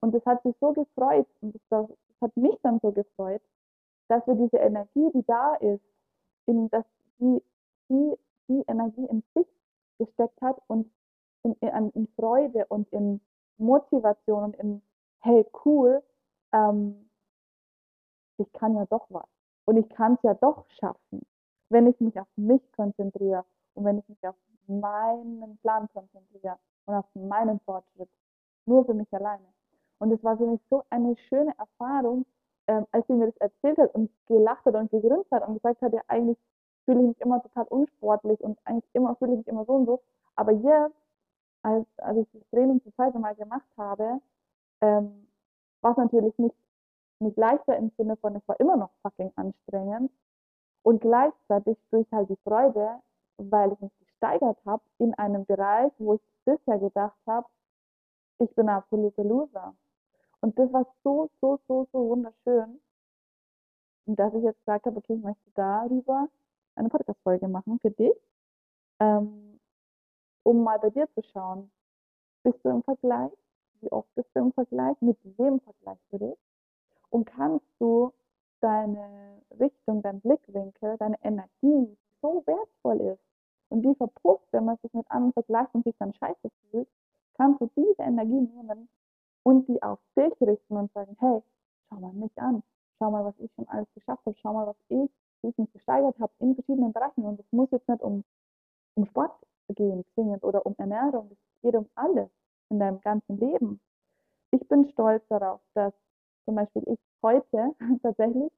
Und 0.05 0.13
das 0.13 0.27
hat 0.27 0.43
sich 0.43 0.55
so 0.61 0.75
gefreut 0.75 1.27
und 1.41 1.55
das, 1.55 1.63
das 1.71 1.97
hat 2.21 2.37
mich 2.37 2.55
dann 2.63 2.79
so 2.81 2.93
gefreut, 2.93 3.41
dass 4.09 4.27
wir 4.27 4.35
diese 4.35 4.59
Energie, 4.59 5.11
die 5.15 5.25
da 5.25 5.55
ist, 5.55 5.83
in 6.45 6.69
das, 6.69 6.85
die, 7.19 7.43
die, 7.89 8.15
die 8.49 8.63
Energie 8.69 9.07
in 9.07 9.23
sich 9.35 9.47
gesteckt 9.97 10.39
hat 10.43 10.61
und 10.67 10.93
in, 11.43 11.55
in, 11.55 11.91
in 11.93 12.07
Freude 12.17 12.67
und 12.67 12.93
in 12.93 13.23
Motivation 13.57 14.45
und 14.45 14.57
in, 14.57 14.83
hey, 15.21 15.47
cool, 15.65 16.03
ähm, 16.53 17.09
ich 18.37 18.53
kann 18.53 18.77
ja 18.77 18.85
doch 18.85 19.07
was. 19.09 19.25
Und 19.65 19.79
ich 19.79 19.89
kann 19.89 20.17
es 20.17 20.23
ja 20.23 20.35
doch 20.35 20.67
schaffen, 20.81 21.23
wenn 21.71 21.87
ich 21.87 21.99
mich 22.01 22.21
auf 22.21 22.29
mich 22.37 22.61
konzentriere 22.73 23.47
und 23.73 23.87
wenn 23.87 24.01
ich 24.01 24.09
mich 24.11 24.23
auf 24.29 24.37
meinen 24.67 25.57
Plan 25.63 25.89
konzentriere 25.95 26.59
und 26.85 26.95
auf 26.95 27.07
meinen 27.15 27.59
Fortschritt. 27.61 28.11
Nur 28.67 28.85
für 28.85 28.93
mich 28.93 29.11
alleine. 29.15 29.55
Und 30.05 30.13
es 30.13 30.23
war 30.23 30.37
für 30.37 30.47
mich 30.47 30.61
so 30.69 30.83
eine 30.91 31.17
schöne 31.17 31.55
Erfahrung, 31.57 32.27
ähm, 32.67 32.87
als 32.93 33.07
sie 33.07 33.15
mir 33.15 33.25
das 33.25 33.39
erzählt 33.39 33.79
hat 33.79 33.95
und 33.95 34.11
gelacht 34.27 34.63
hat 34.67 34.75
und 34.75 34.91
gegrinst 34.91 35.31
hat 35.31 35.49
und 35.49 35.55
gesagt 35.55 35.81
hat, 35.81 35.95
ja, 35.95 36.03
eigentlich 36.09 36.37
fühle 36.85 37.01
ich 37.01 37.07
mich 37.07 37.21
immer 37.23 37.43
total 37.43 37.65
unsportlich 37.69 38.39
und 38.43 38.59
eigentlich 38.67 38.85
immer 38.93 39.17
fühle 39.17 39.33
ich 39.33 39.39
mich 39.39 39.49
immer 39.49 39.65
so 39.65 39.73
und 39.73 39.87
so. 39.87 40.03
Aber 40.37 40.53
jetzt, 40.53 40.95
als, 41.63 41.87
als 41.97 42.19
ich 42.19 42.27
das 42.35 42.43
Training 42.51 42.83
zum 42.83 42.93
zweiten 42.93 43.19
Mal 43.23 43.35
gemacht 43.35 43.67
habe, 43.79 44.21
ähm, 44.83 45.27
war 45.81 45.93
es 45.93 45.97
natürlich 45.97 46.37
nicht, 46.37 46.57
nicht 47.21 47.39
leichter 47.39 47.75
im 47.79 47.91
Sinne 47.97 48.19
von, 48.19 48.37
es 48.37 48.47
war 48.47 48.61
immer 48.61 48.77
noch 48.77 48.91
fucking 49.01 49.33
anstrengend. 49.37 50.11
Und 50.83 51.01
gleichzeitig 51.01 51.79
durch 51.91 52.13
halt 52.13 52.29
die 52.29 52.37
Freude, 52.45 53.01
weil 53.39 53.73
ich 53.73 53.81
mich 53.81 53.99
gesteigert 54.01 54.59
habe 54.67 54.83
in 54.99 55.15
einem 55.15 55.47
Bereich, 55.47 55.93
wo 55.97 56.17
ich 56.17 56.21
bisher 56.45 56.79
gedacht 56.79 57.17
habe, 57.27 57.47
ich 58.39 58.55
bin 58.55 58.69
ein 58.69 58.77
absoluter 58.77 59.25
Loser. 59.25 59.75
Und 60.45 60.59
das 60.59 60.71
war 60.75 60.87
so, 61.03 61.31
so, 61.41 61.59
so, 61.67 61.89
so 61.91 62.11
wunderschön, 62.11 62.79
dass 64.05 64.35
ich 64.35 64.43
jetzt 64.43 64.59
gesagt 64.59 64.85
habe, 64.85 64.99
okay, 64.99 65.15
ich 65.15 65.23
möchte 65.23 65.51
darüber 65.55 66.29
eine 66.75 66.91
Podcast-Folge 66.91 67.49
machen 67.49 67.79
für 67.81 67.91
dich, 67.91 68.13
ähm, 69.01 69.59
um 70.43 70.63
mal 70.63 70.79
bei 70.81 70.91
dir 70.91 71.09
zu 71.15 71.23
schauen, 71.33 71.71
bist 72.43 72.63
du 72.63 72.69
im 72.69 72.83
Vergleich? 72.83 73.33
Wie 73.81 73.91
oft 73.91 74.15
bist 74.17 74.29
du 74.35 74.41
im 74.41 74.53
Vergleich? 74.53 75.01
Mit 75.01 75.17
wem 75.39 75.61
Vergleich 75.61 75.99
du 76.11 76.19
dich? 76.19 76.39
Und 77.09 77.25
kannst 77.25 77.65
du 77.79 78.13
deine 78.61 79.41
Richtung, 79.59 80.03
dein 80.03 80.21
Blickwinkel, 80.21 80.99
deine 80.99 81.17
Energie, 81.23 81.49
die 81.63 81.97
so 82.21 82.43
wertvoll 82.45 83.01
ist 83.01 83.25
und 83.71 83.81
die 83.81 83.95
verpufft, 83.95 84.47
wenn 84.51 84.67
man 84.67 84.77
sich 84.83 84.93
mit 84.93 85.11
anderen 85.11 85.33
vergleicht 85.33 85.75
und 85.75 85.85
sich 85.85 85.97
dann 85.99 86.13
scheiße 86.13 86.51
fühlt, 86.71 86.89
kannst 87.33 87.63
du 87.63 87.71
diese 87.75 88.03
Energie 88.03 88.43
nehmen 88.43 88.91
und 89.45 89.69
die 89.69 89.81
auf 89.83 90.01
dich 90.17 90.33
richten 90.41 90.77
und 90.77 90.93
sagen, 90.93 91.17
hey, 91.21 91.43
schau 91.89 91.97
mal 92.01 92.13
mich 92.13 92.37
an, 92.37 92.63
schau 92.99 93.11
mal, 93.11 93.25
was 93.25 93.39
ich 93.39 93.53
schon 93.55 93.69
alles 93.69 93.87
geschafft 93.95 94.25
habe, 94.27 94.37
schau 94.41 94.53
mal, 94.53 94.67
was 94.67 94.77
ich 94.89 95.11
mich 95.57 95.73
gesteigert 95.73 96.19
habe 96.19 96.33
in 96.41 96.55
verschiedenen 96.55 96.93
Bereichen. 96.93 97.25
Und 97.25 97.39
es 97.39 97.47
muss 97.53 97.71
jetzt 97.71 97.89
nicht 97.89 98.03
um, 98.03 98.25
um 98.95 99.07
Sport 99.07 99.33
gehen, 99.69 100.05
zwingend, 100.15 100.43
oder 100.43 100.65
um 100.67 100.75
Ernährung. 100.79 101.31
Es 101.31 101.39
geht 101.63 101.77
um 101.77 101.89
alles 101.95 102.31
in 102.71 102.79
deinem 102.79 103.01
ganzen 103.01 103.39
Leben. 103.39 103.81
Ich 104.51 104.67
bin 104.69 104.89
stolz 104.91 105.23
darauf, 105.29 105.61
dass 105.75 105.93
zum 106.47 106.55
Beispiel 106.55 106.83
ich 106.87 106.99
heute 107.23 107.75
tatsächlich 108.03 108.53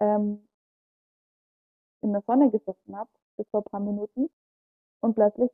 ähm, 0.00 0.46
in 2.00 2.12
der 2.12 2.22
Sonne 2.22 2.50
gesessen 2.50 2.96
habe, 2.96 3.10
bis 3.36 3.46
vor 3.48 3.60
ein 3.60 3.70
paar 3.70 3.80
Minuten, 3.80 4.30
und 5.00 5.14
plötzlich 5.14 5.50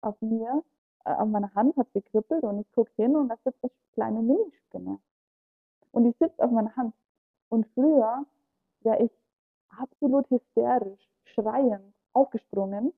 auf 0.00 0.20
mir, 0.20 0.62
äh, 1.04 1.12
auf 1.12 1.28
meiner 1.28 1.54
Hand 1.54 1.76
hat 1.76 1.92
gekribbelt 1.92 2.42
und 2.42 2.60
ich 2.60 2.72
gucke 2.72 2.90
hin 2.96 3.16
und 3.16 3.28
da 3.28 3.36
sitzt 3.44 3.62
eine 3.62 3.72
kleine 3.92 4.22
Minispinne. 4.22 4.98
Und 5.92 6.04
die 6.04 6.14
sitzt 6.18 6.40
auf 6.40 6.50
meiner 6.50 6.74
Hand. 6.76 6.94
Und 7.48 7.66
früher 7.74 8.26
wäre 8.80 9.02
ich 9.02 9.10
absolut 9.70 10.28
hysterisch, 10.30 11.08
schreiend 11.24 11.94
aufgesprungen, 12.12 12.92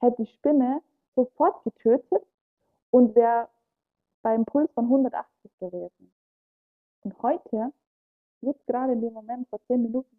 hätte 0.00 0.22
die 0.22 0.30
Spinne 0.32 0.82
sofort 1.14 1.62
getötet 1.64 2.24
und 2.90 3.14
wäre 3.14 3.48
beim 4.22 4.44
Puls 4.44 4.70
von 4.72 4.84
180 4.84 5.58
gewesen. 5.58 6.12
Und 7.02 7.20
heute, 7.22 7.72
jetzt 8.40 8.66
gerade 8.66 8.92
in 8.92 9.00
dem 9.00 9.12
Moment, 9.12 9.48
vor 9.48 9.60
10 9.66 9.82
Minuten, 9.82 10.16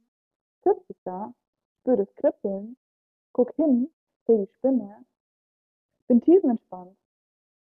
sitze 0.64 0.84
ich 0.90 0.98
da, 1.04 1.34
spüre 1.80 1.98
das 1.98 2.16
Kribbeln, 2.16 2.78
guck 3.32 3.54
hin, 3.56 3.90
sehe 4.28 4.46
die 4.46 4.54
Spinne, 4.54 5.06
bin 6.08 6.22
tiefenentspannt 6.22 6.98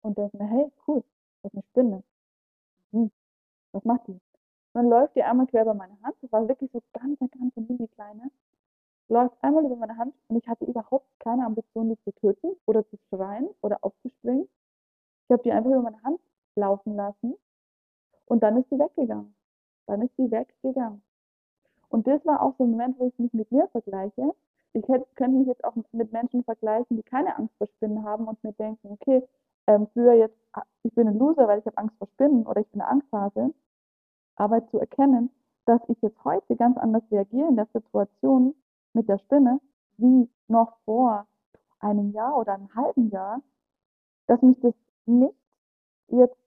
und 0.05 0.17
denke 0.17 0.37
mir, 0.37 0.47
hey, 0.47 0.71
cool, 0.87 1.03
das 1.43 1.51
ist 1.51 1.55
eine 1.55 1.63
Spinne. 1.63 2.03
Hm, 2.91 3.11
was 3.71 3.83
macht 3.85 4.07
die? 4.07 4.19
dann 4.75 4.89
läuft 4.89 5.15
die 5.15 5.23
einmal 5.23 5.47
quer 5.47 5.61
über 5.61 5.73
meine 5.73 5.97
Hand, 6.03 6.15
das 6.21 6.31
war 6.33 6.49
wirklich 6.49 6.69
so 6.73 6.81
ganz, 6.91 7.17
ganz 7.19 7.55
mini 7.55 7.87
kleine, 7.87 8.29
läuft 9.07 9.41
einmal 9.41 9.63
über 9.65 9.77
meine 9.77 9.97
Hand 9.97 10.13
und 10.27 10.35
ich 10.35 10.47
hatte 10.49 10.65
überhaupt 10.65 11.07
keine 11.19 11.45
Ambition, 11.45 11.87
die 11.87 11.97
zu 12.03 12.11
töten 12.11 12.57
oder 12.65 12.85
zu 12.89 12.97
schreien 13.07 13.47
oder 13.61 13.79
aufzuspringen. 13.81 14.49
Ich 15.27 15.31
habe 15.31 15.43
die 15.43 15.53
einfach 15.53 15.69
über 15.69 15.81
meine 15.81 16.03
Hand 16.03 16.19
laufen 16.55 16.95
lassen 16.97 17.35
und 18.25 18.43
dann 18.43 18.57
ist 18.57 18.69
sie 18.69 18.77
weggegangen. 18.77 19.33
Dann 19.87 20.01
ist 20.01 20.15
sie 20.17 20.29
weggegangen. 20.29 21.01
Und 21.87 22.05
das 22.05 22.25
war 22.25 22.41
auch 22.41 22.55
so 22.57 22.65
ein 22.65 22.71
Moment, 22.71 22.99
wo 22.99 23.07
ich 23.07 23.17
mich 23.17 23.31
mit 23.31 23.49
mir 23.53 23.69
vergleiche. 23.69 24.35
Ich 24.73 24.85
hätte, 24.89 25.07
könnte 25.15 25.37
mich 25.37 25.47
jetzt 25.47 25.63
auch 25.63 25.75
mit 25.93 26.11
Menschen 26.11 26.43
vergleichen, 26.43 26.97
die 26.97 27.03
keine 27.03 27.37
Angst 27.37 27.55
vor 27.57 27.67
Spinnen 27.67 28.03
haben 28.03 28.27
und 28.27 28.43
mir 28.43 28.51
denken, 28.51 28.89
okay, 28.91 29.25
ähm, 29.67 29.87
früher 29.93 30.13
jetzt, 30.13 30.37
ah, 30.53 30.63
ich 30.83 30.93
bin 30.93 31.07
ein 31.07 31.17
Loser, 31.17 31.47
weil 31.47 31.59
ich 31.59 31.65
habe 31.65 31.77
Angst 31.77 31.97
vor 31.97 32.07
Spinnen 32.07 32.45
oder 32.45 32.61
ich 32.61 32.67
bin 32.69 32.81
eine 32.81 32.89
Angsthase. 32.91 33.53
Aber 34.35 34.67
zu 34.67 34.79
erkennen, 34.79 35.29
dass 35.65 35.81
ich 35.87 36.01
jetzt 36.01 36.23
heute 36.23 36.55
ganz 36.55 36.77
anders 36.77 37.03
reagiere 37.11 37.47
in 37.47 37.55
der 37.55 37.67
Situation 37.73 38.53
mit 38.93 39.09
der 39.09 39.17
Spinne, 39.17 39.59
wie 39.97 40.29
noch 40.47 40.77
vor 40.85 41.25
einem 41.79 42.11
Jahr 42.11 42.37
oder 42.37 42.53
einem 42.53 42.73
halben 42.75 43.09
Jahr, 43.09 43.41
dass 44.27 44.41
mich 44.41 44.59
das 44.59 44.73
nicht 45.05 45.35
jetzt 46.07 46.37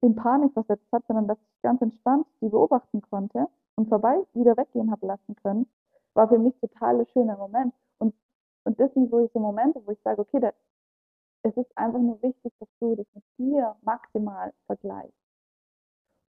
in 0.00 0.14
Panik 0.14 0.52
versetzt 0.52 0.86
hat, 0.92 1.04
sondern 1.06 1.26
dass 1.28 1.38
ich 1.38 1.62
ganz 1.62 1.80
entspannt 1.82 2.26
die 2.40 2.48
beobachten 2.48 3.02
konnte 3.02 3.48
und 3.74 3.88
vorbei 3.88 4.24
wieder 4.34 4.56
weggehen 4.56 4.90
habe 4.90 5.06
lassen 5.06 5.34
können, 5.36 5.66
war 6.14 6.28
für 6.28 6.38
mich 6.38 6.54
total 6.60 7.00
ein 7.00 7.06
schöner 7.12 7.36
Moment. 7.36 7.74
Und, 7.98 8.14
und 8.64 8.78
das 8.78 8.92
sind 8.94 9.10
so 9.10 9.24
diese 9.26 9.38
Momente, 9.38 9.82
wo 9.84 9.92
ich 9.92 10.00
sage, 10.02 10.20
okay, 10.20 10.40
das, 10.40 10.54
es 11.46 11.56
ist 11.56 11.78
einfach 11.78 12.00
nur 12.00 12.20
wichtig, 12.22 12.52
dass 12.58 12.68
du 12.80 12.96
das 12.96 13.06
mit 13.14 13.24
dir 13.38 13.76
maximal 13.82 14.52
vergleichst 14.66 15.14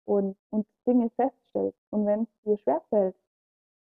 und, 0.06 0.36
und 0.50 0.68
Dinge 0.86 1.10
feststellst. 1.12 1.78
Und 1.90 2.06
wenn 2.06 2.24
es 2.24 2.28
dir 2.44 2.58
schwerfällt, 2.58 3.16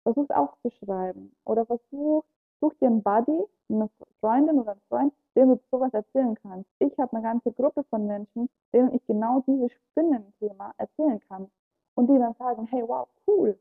versuch 0.03 0.25
es 0.25 0.35
aufzuschreiben 0.35 1.35
oder 1.45 1.65
versuch, 1.65 2.23
such 2.59 2.73
dir 2.75 2.87
einen 2.87 3.01
Buddy, 3.01 3.43
eine 3.69 3.89
Freundin 4.19 4.59
oder 4.59 4.73
einen 4.73 4.81
Freund, 4.89 5.13
dem 5.35 5.49
du 5.49 5.59
sowas 5.71 5.93
erzählen 5.93 6.35
kannst. 6.43 6.69
Ich 6.79 6.97
habe 6.99 7.13
eine 7.13 7.23
ganze 7.23 7.51
Gruppe 7.51 7.83
von 7.89 8.05
Menschen, 8.05 8.47
denen 8.71 8.93
ich 8.93 9.05
genau 9.07 9.43
dieses 9.47 9.71
Spinnenthema 9.71 10.73
erzählen 10.77 11.19
kann 11.27 11.49
und 11.95 12.07
die 12.07 12.19
dann 12.19 12.35
sagen, 12.35 12.67
hey, 12.67 12.83
wow, 12.87 13.07
cool. 13.27 13.57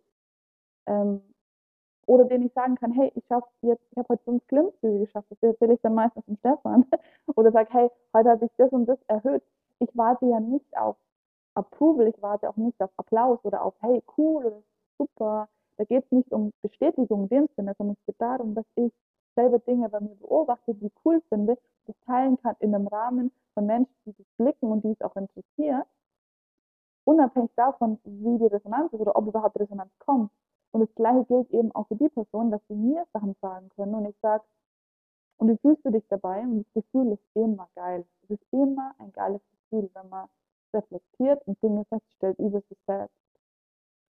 Ähm, 0.86 1.22
oder 2.06 2.24
denen 2.24 2.46
ich 2.46 2.52
sagen 2.52 2.76
kann, 2.76 2.92
hey, 2.92 3.12
ich 3.14 3.24
schaff 3.26 3.44
jetzt, 3.62 3.82
ich 3.90 3.96
habe 3.96 4.08
heute 4.10 4.24
fünf 4.24 4.46
Klimmzüge 4.48 5.00
geschafft, 5.00 5.28
das 5.30 5.42
erzähle 5.42 5.74
ich 5.74 5.80
dann 5.82 5.94
meistens 5.94 6.24
dem 6.26 6.36
Stefan. 6.36 6.86
oder 7.36 7.52
sag, 7.52 7.72
hey, 7.72 7.90
heute 8.12 8.30
habe 8.30 8.44
ich 8.44 8.50
das 8.56 8.70
und 8.70 8.86
das 8.86 8.98
erhöht. 9.06 9.42
Ich 9.78 9.90
warte 9.96 10.26
ja 10.26 10.40
nicht 10.40 10.76
auf 10.76 10.96
Approval, 11.54 12.08
ich 12.08 12.20
warte 12.22 12.48
auch 12.48 12.56
nicht 12.56 12.80
auf 12.82 12.90
Applaus 12.96 13.38
oder 13.44 13.64
auf, 13.64 13.74
hey, 13.80 14.02
cool, 14.16 14.62
super. 14.98 15.48
Da 15.76 15.84
geht 15.84 16.04
es 16.04 16.10
nicht 16.10 16.32
um 16.32 16.52
Bestätigung 16.62 17.24
in 17.24 17.28
dem 17.28 17.48
Sinne, 17.56 17.74
sondern 17.78 17.96
es 17.98 18.06
geht 18.06 18.20
darum, 18.20 18.54
dass 18.54 18.66
ich 18.76 18.92
selber 19.34 19.58
Dinge 19.58 19.88
bei 19.88 20.00
mir 20.00 20.14
beobachte, 20.16 20.74
die 20.74 20.86
ich 20.86 20.92
cool 21.04 21.22
finde, 21.28 21.58
das 21.86 21.96
teilen 22.06 22.40
kann 22.42 22.56
in 22.60 22.74
einem 22.74 22.86
Rahmen 22.86 23.32
von 23.54 23.66
Menschen, 23.66 23.94
die 24.06 24.12
das 24.12 24.26
blicken 24.36 24.70
und 24.70 24.84
die 24.84 24.92
es 24.92 25.00
auch 25.00 25.16
interessiert, 25.16 25.86
unabhängig 27.04 27.50
davon, 27.56 27.98
wie 28.04 28.38
die 28.38 28.46
Resonanz 28.46 28.92
ist 28.92 29.00
oder 29.00 29.16
ob 29.16 29.26
überhaupt 29.26 29.58
Resonanz 29.58 29.90
kommt. 29.98 30.30
Und 30.72 30.80
das 30.80 30.94
Gleiche 30.94 31.24
gilt 31.26 31.50
eben 31.50 31.72
auch 31.72 31.86
für 31.88 31.96
die 31.96 32.08
Person, 32.08 32.50
dass 32.50 32.62
sie 32.68 32.74
mir 32.74 33.06
Sachen 33.12 33.36
sagen 33.40 33.68
können 33.70 33.94
und 33.94 34.06
ich 34.06 34.16
sage, 34.20 34.44
und 35.36 35.48
wie 35.48 35.58
fühlst 35.58 35.84
du 35.84 35.90
dich 35.90 36.06
dabei? 36.08 36.40
Und 36.42 36.64
das 36.64 36.84
Gefühl 36.84 37.12
ist 37.12 37.24
immer 37.34 37.68
geil. 37.74 38.06
Es 38.22 38.30
ist 38.30 38.46
immer 38.52 38.94
ein 38.98 39.12
geiles 39.12 39.40
Gefühl, 39.50 39.90
wenn 39.94 40.08
man 40.08 40.28
reflektiert 40.72 41.46
und 41.46 41.60
Dinge 41.62 41.84
feststellt 41.86 42.38
über 42.38 42.60
sich 42.60 42.78
selbst. 42.86 43.14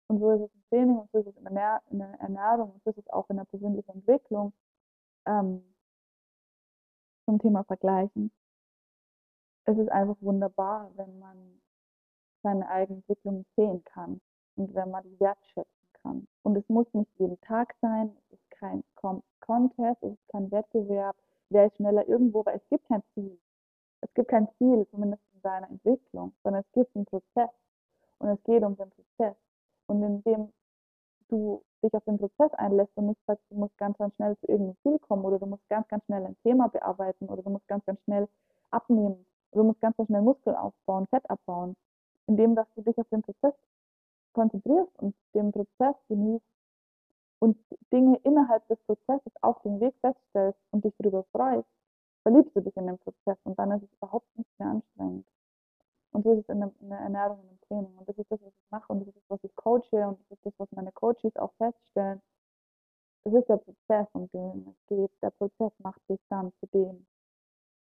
Und 0.08 0.20
so 0.20 0.32
ist 0.32 0.42
es 0.42 0.54
im 0.54 0.64
Training 0.70 0.98
und 0.98 1.12
so 1.12 1.20
ist 1.20 1.28
es 1.28 1.38
in 1.38 1.46
der, 1.46 1.82
Ernährung 2.20 2.74
und 2.74 2.84
so 2.84 2.90
ist 2.90 2.98
es 2.98 3.10
auch 3.10 3.30
in 3.30 3.38
der 3.38 3.46
persönlichen 3.46 3.92
Entwicklung 3.92 4.54
ähm, 5.26 5.64
zum 7.26 7.40
Thema 7.40 7.64
Vergleichen. 7.64 8.32
Es 9.64 9.78
ist 9.78 9.90
einfach 9.90 10.18
wunderbar, 10.20 10.92
wenn 10.96 11.18
man 11.20 11.62
seine 12.44 12.68
eigene 12.68 12.98
Entwicklung 12.98 13.46
sehen 13.56 13.84
kann 13.86 14.20
und 14.58 14.74
wenn 14.74 14.92
man 14.92 15.04
die 15.04 15.20
wertschätzen 15.20 15.88
kann. 16.04 16.28
Und 16.44 16.56
es 16.56 16.68
muss 16.70 16.88
nicht 16.94 17.12
jeden 17.18 17.40
Tag 17.42 17.76
sein, 17.82 18.12
es 18.32 18.40
ist 18.40 18.52
kein 18.52 18.84
Contest, 18.96 20.04
es 20.04 20.14
ist 20.14 20.28
kein 20.30 20.52
Wettbewerb, 20.52 21.16
wer 21.50 21.68
ist 21.68 21.76
schneller 21.76 22.08
irgendwo, 22.08 22.46
weil 22.46 22.58
es 22.58 22.70
gibt 22.70 22.88
kein 22.88 23.04
Ziel. 23.14 23.40
Es 24.02 24.14
gibt 24.14 24.30
kein 24.30 24.48
Ziel, 24.58 24.88
zumindest 24.90 25.22
deiner 25.44 25.70
Entwicklung, 25.70 26.34
sondern 26.44 26.62
es 26.62 26.72
gibt 26.74 26.96
einen 26.96 27.06
Prozess 27.06 27.50
und 28.20 28.30
es 28.30 28.44
geht 28.44 28.64
um 28.64 28.76
den 28.76 28.90
Prozess. 28.90 29.36
Und 29.88 30.04
indem 30.04 30.52
du 31.30 31.64
dich 31.84 31.94
auf 31.94 32.04
den 32.06 32.18
Prozess 32.18 32.54
einlässt 32.54 32.92
und 32.96 33.08
nicht 33.08 33.20
sagst, 33.26 33.44
du 33.50 33.56
musst 33.56 33.78
ganz, 33.78 33.98
ganz 33.98 34.14
schnell 34.16 34.38
zu 34.38 34.48
irgendeinem 34.48 34.78
Ziel 34.84 35.00
kommen 35.00 35.26
oder 35.26 35.40
du 35.40 35.46
musst 35.46 35.68
ganz, 35.70 35.88
ganz 35.88 36.04
schnell 36.06 36.26
ein 36.26 36.38
Thema 36.44 36.68
bearbeiten 36.70 37.28
oder 37.28 37.42
du 37.42 37.50
musst 37.50 37.68
ganz, 37.68 37.86
ganz 37.86 38.00
schnell 38.04 38.28
abnehmen 38.70 39.26
oder 39.52 39.64
du 39.64 39.68
musst 39.70 39.82
ganz, 39.82 39.98
ganz 39.98 40.08
schnell 40.08 40.22
Muskel 40.22 40.56
aufbauen, 40.56 41.08
Fett 41.08 41.28
abbauen, 41.30 41.76
indem 42.28 42.56
dass 42.56 42.68
du 42.76 42.82
dich 42.82 42.98
auf 42.98 43.08
den 43.10 43.22
Prozess 43.22 43.54
konzentrierst 44.34 44.98
und 45.00 45.16
den 45.34 45.52
Prozess 45.52 45.96
genießt 46.08 46.46
und 47.40 47.58
Dinge 47.92 48.18
innerhalb 48.24 48.68
des 48.68 48.80
Prozesses 48.86 49.32
auf 49.42 49.62
dem 49.64 49.80
Weg 49.80 49.96
feststellst 50.02 50.60
und 50.72 50.86
dich 50.86 50.94
darüber 51.00 51.24
freust, 51.32 51.68
verliebst 52.24 52.56
du 52.56 52.62
dich 52.62 52.76
in 52.78 52.88
den 52.88 53.00
Prozess 53.00 53.38
und 53.44 53.58
dann 53.58 53.72
ist 53.72 53.84
es 53.84 53.94
überhaupt 53.98 54.28
nicht 54.38 54.50
mehr 54.60 54.70
anstrengend. 54.70 55.26
Und 56.12 56.24
so 56.24 56.34
ist 56.34 56.40
es 56.40 56.50
in 56.50 56.60
der, 56.60 56.72
in 56.82 56.90
der 56.90 57.00
Ernährung 57.00 57.40
und 57.40 57.52
im 57.52 57.62
Training. 57.62 57.98
Und 57.98 58.08
das 58.08 58.18
ist 58.18 58.30
das, 58.32 58.42
was 58.42 58.54
ich 58.54 58.72
mache 58.72 58.92
und 58.92 59.00
das 59.00 59.08
ist 59.08 59.16
das, 59.16 59.24
was 59.30 59.44
ich 59.44 59.56
coache 59.56 60.08
und 60.08 60.20
das 60.20 60.38
ist 60.38 60.46
das, 60.46 60.54
was 60.58 60.72
meine 60.74 60.92
Coaches 60.92 61.36
auch 61.38 61.54
feststellen. 61.54 62.22
Es 63.24 63.34
ist 63.34 63.50
der 63.50 63.58
Prozess, 63.58 64.08
um 64.14 64.30
den 64.32 64.68
es 64.68 64.88
geht. 64.88 65.12
Der 65.22 65.30
Prozess 65.32 65.72
macht 65.80 66.02
dich 66.10 66.20
dann 66.30 66.52
zu 66.60 66.68
dem 66.68 67.06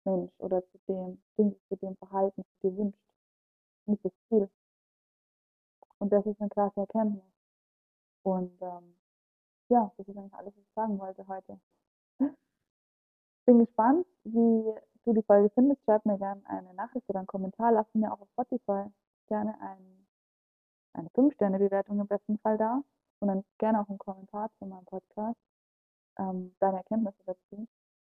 Mensch 0.05 0.31
oder 0.37 0.61
zu 0.67 0.77
dem 0.87 1.21
zu 1.35 1.75
dem 1.81 1.95
Verhalten, 1.97 2.43
das 2.43 2.45
du 2.61 2.69
dir 2.69 2.77
wünschst. 2.77 3.01
Nicht 3.87 4.05
das 4.05 4.13
Ziel. 4.29 4.49
Und 6.03 6.09
das 6.11 6.25
ist 6.25 6.41
eine 6.41 6.49
krasse 6.49 6.81
Erkenntnis. 6.81 7.23
Und 8.23 8.61
ähm, 8.61 8.93
ja, 9.69 9.89
das 9.95 10.05
ist 10.05 10.17
eigentlich 10.17 10.33
alles, 10.33 10.53
was 10.53 10.61
ich 10.61 10.73
sagen 10.75 10.99
wollte 10.99 11.25
heute 11.29 11.57
bin 13.45 13.59
gespannt, 13.59 14.05
wie 14.25 14.65
du 15.05 15.13
die 15.13 15.23
Folge 15.23 15.49
findest. 15.55 15.81
Schreib 15.85 16.05
mir 16.05 16.17
gerne 16.17 16.41
eine 16.47 16.73
Nachricht 16.73 17.07
oder 17.07 17.19
einen 17.19 17.27
Kommentar. 17.27 17.71
Lass 17.71 17.87
mir 17.93 18.11
auch 18.11 18.19
auf 18.19 18.27
Spotify 18.31 18.91
gerne 19.27 19.57
ein, 19.61 20.05
eine 20.91 21.07
5-Sterne-Bewertung 21.11 22.01
im 22.01 22.07
besten 22.07 22.37
Fall 22.39 22.57
da 22.57 22.83
und 23.19 23.29
dann 23.29 23.45
gerne 23.57 23.79
auch 23.79 23.87
einen 23.87 23.97
Kommentar 23.97 24.51
zu 24.59 24.65
meinem 24.65 24.83
Podcast. 24.83 25.39
Ähm, 26.17 26.53
deine 26.59 26.79
Erkenntnisse 26.79 27.23
dazu. 27.25 27.39
Du 27.55 27.65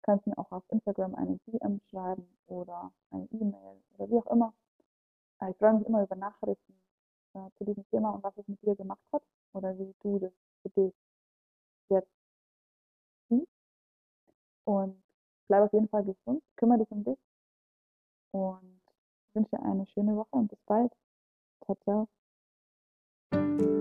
kannst 0.02 0.26
mir 0.26 0.36
auch 0.36 0.52
auf 0.52 0.64
Instagram 0.68 1.14
eine 1.14 1.38
DM 1.46 1.80
schreiben 1.88 2.28
oder 2.48 2.92
eine 3.12 3.24
E-Mail 3.30 3.80
oder 3.96 4.10
wie 4.10 4.18
auch 4.18 4.30
immer. 4.30 4.52
Ich 5.48 5.56
freue 5.56 5.72
mich 5.72 5.86
immer 5.86 6.02
über 6.02 6.16
Nachrichten 6.16 6.78
äh, 7.34 7.50
zu 7.58 7.64
diesem 7.64 7.84
Thema 7.90 8.10
und 8.10 8.22
was 8.22 8.36
es 8.36 8.46
mit 8.48 8.60
dir 8.62 8.74
gemacht 8.76 9.02
hat 9.12 9.22
oder 9.52 9.76
wie 9.78 9.94
du 10.02 10.18
das 10.18 10.32
für 10.62 10.68
dich 10.70 10.94
jetzt 11.88 12.10
siehst. 13.28 13.48
Und 14.64 15.02
bleib 15.48 15.64
auf 15.64 15.72
jeden 15.72 15.88
Fall 15.88 16.04
gesund, 16.04 16.42
kümmere 16.56 16.78
dich 16.78 16.90
um 16.90 17.04
dich 17.04 17.18
und 18.32 18.80
wünsche 19.34 19.50
dir 19.50 19.62
eine 19.62 19.86
schöne 19.86 20.16
Woche 20.16 20.28
und 20.30 20.48
bis 20.48 20.60
bald. 20.66 20.92
Ciao, 21.64 22.08
ciao. 23.32 23.77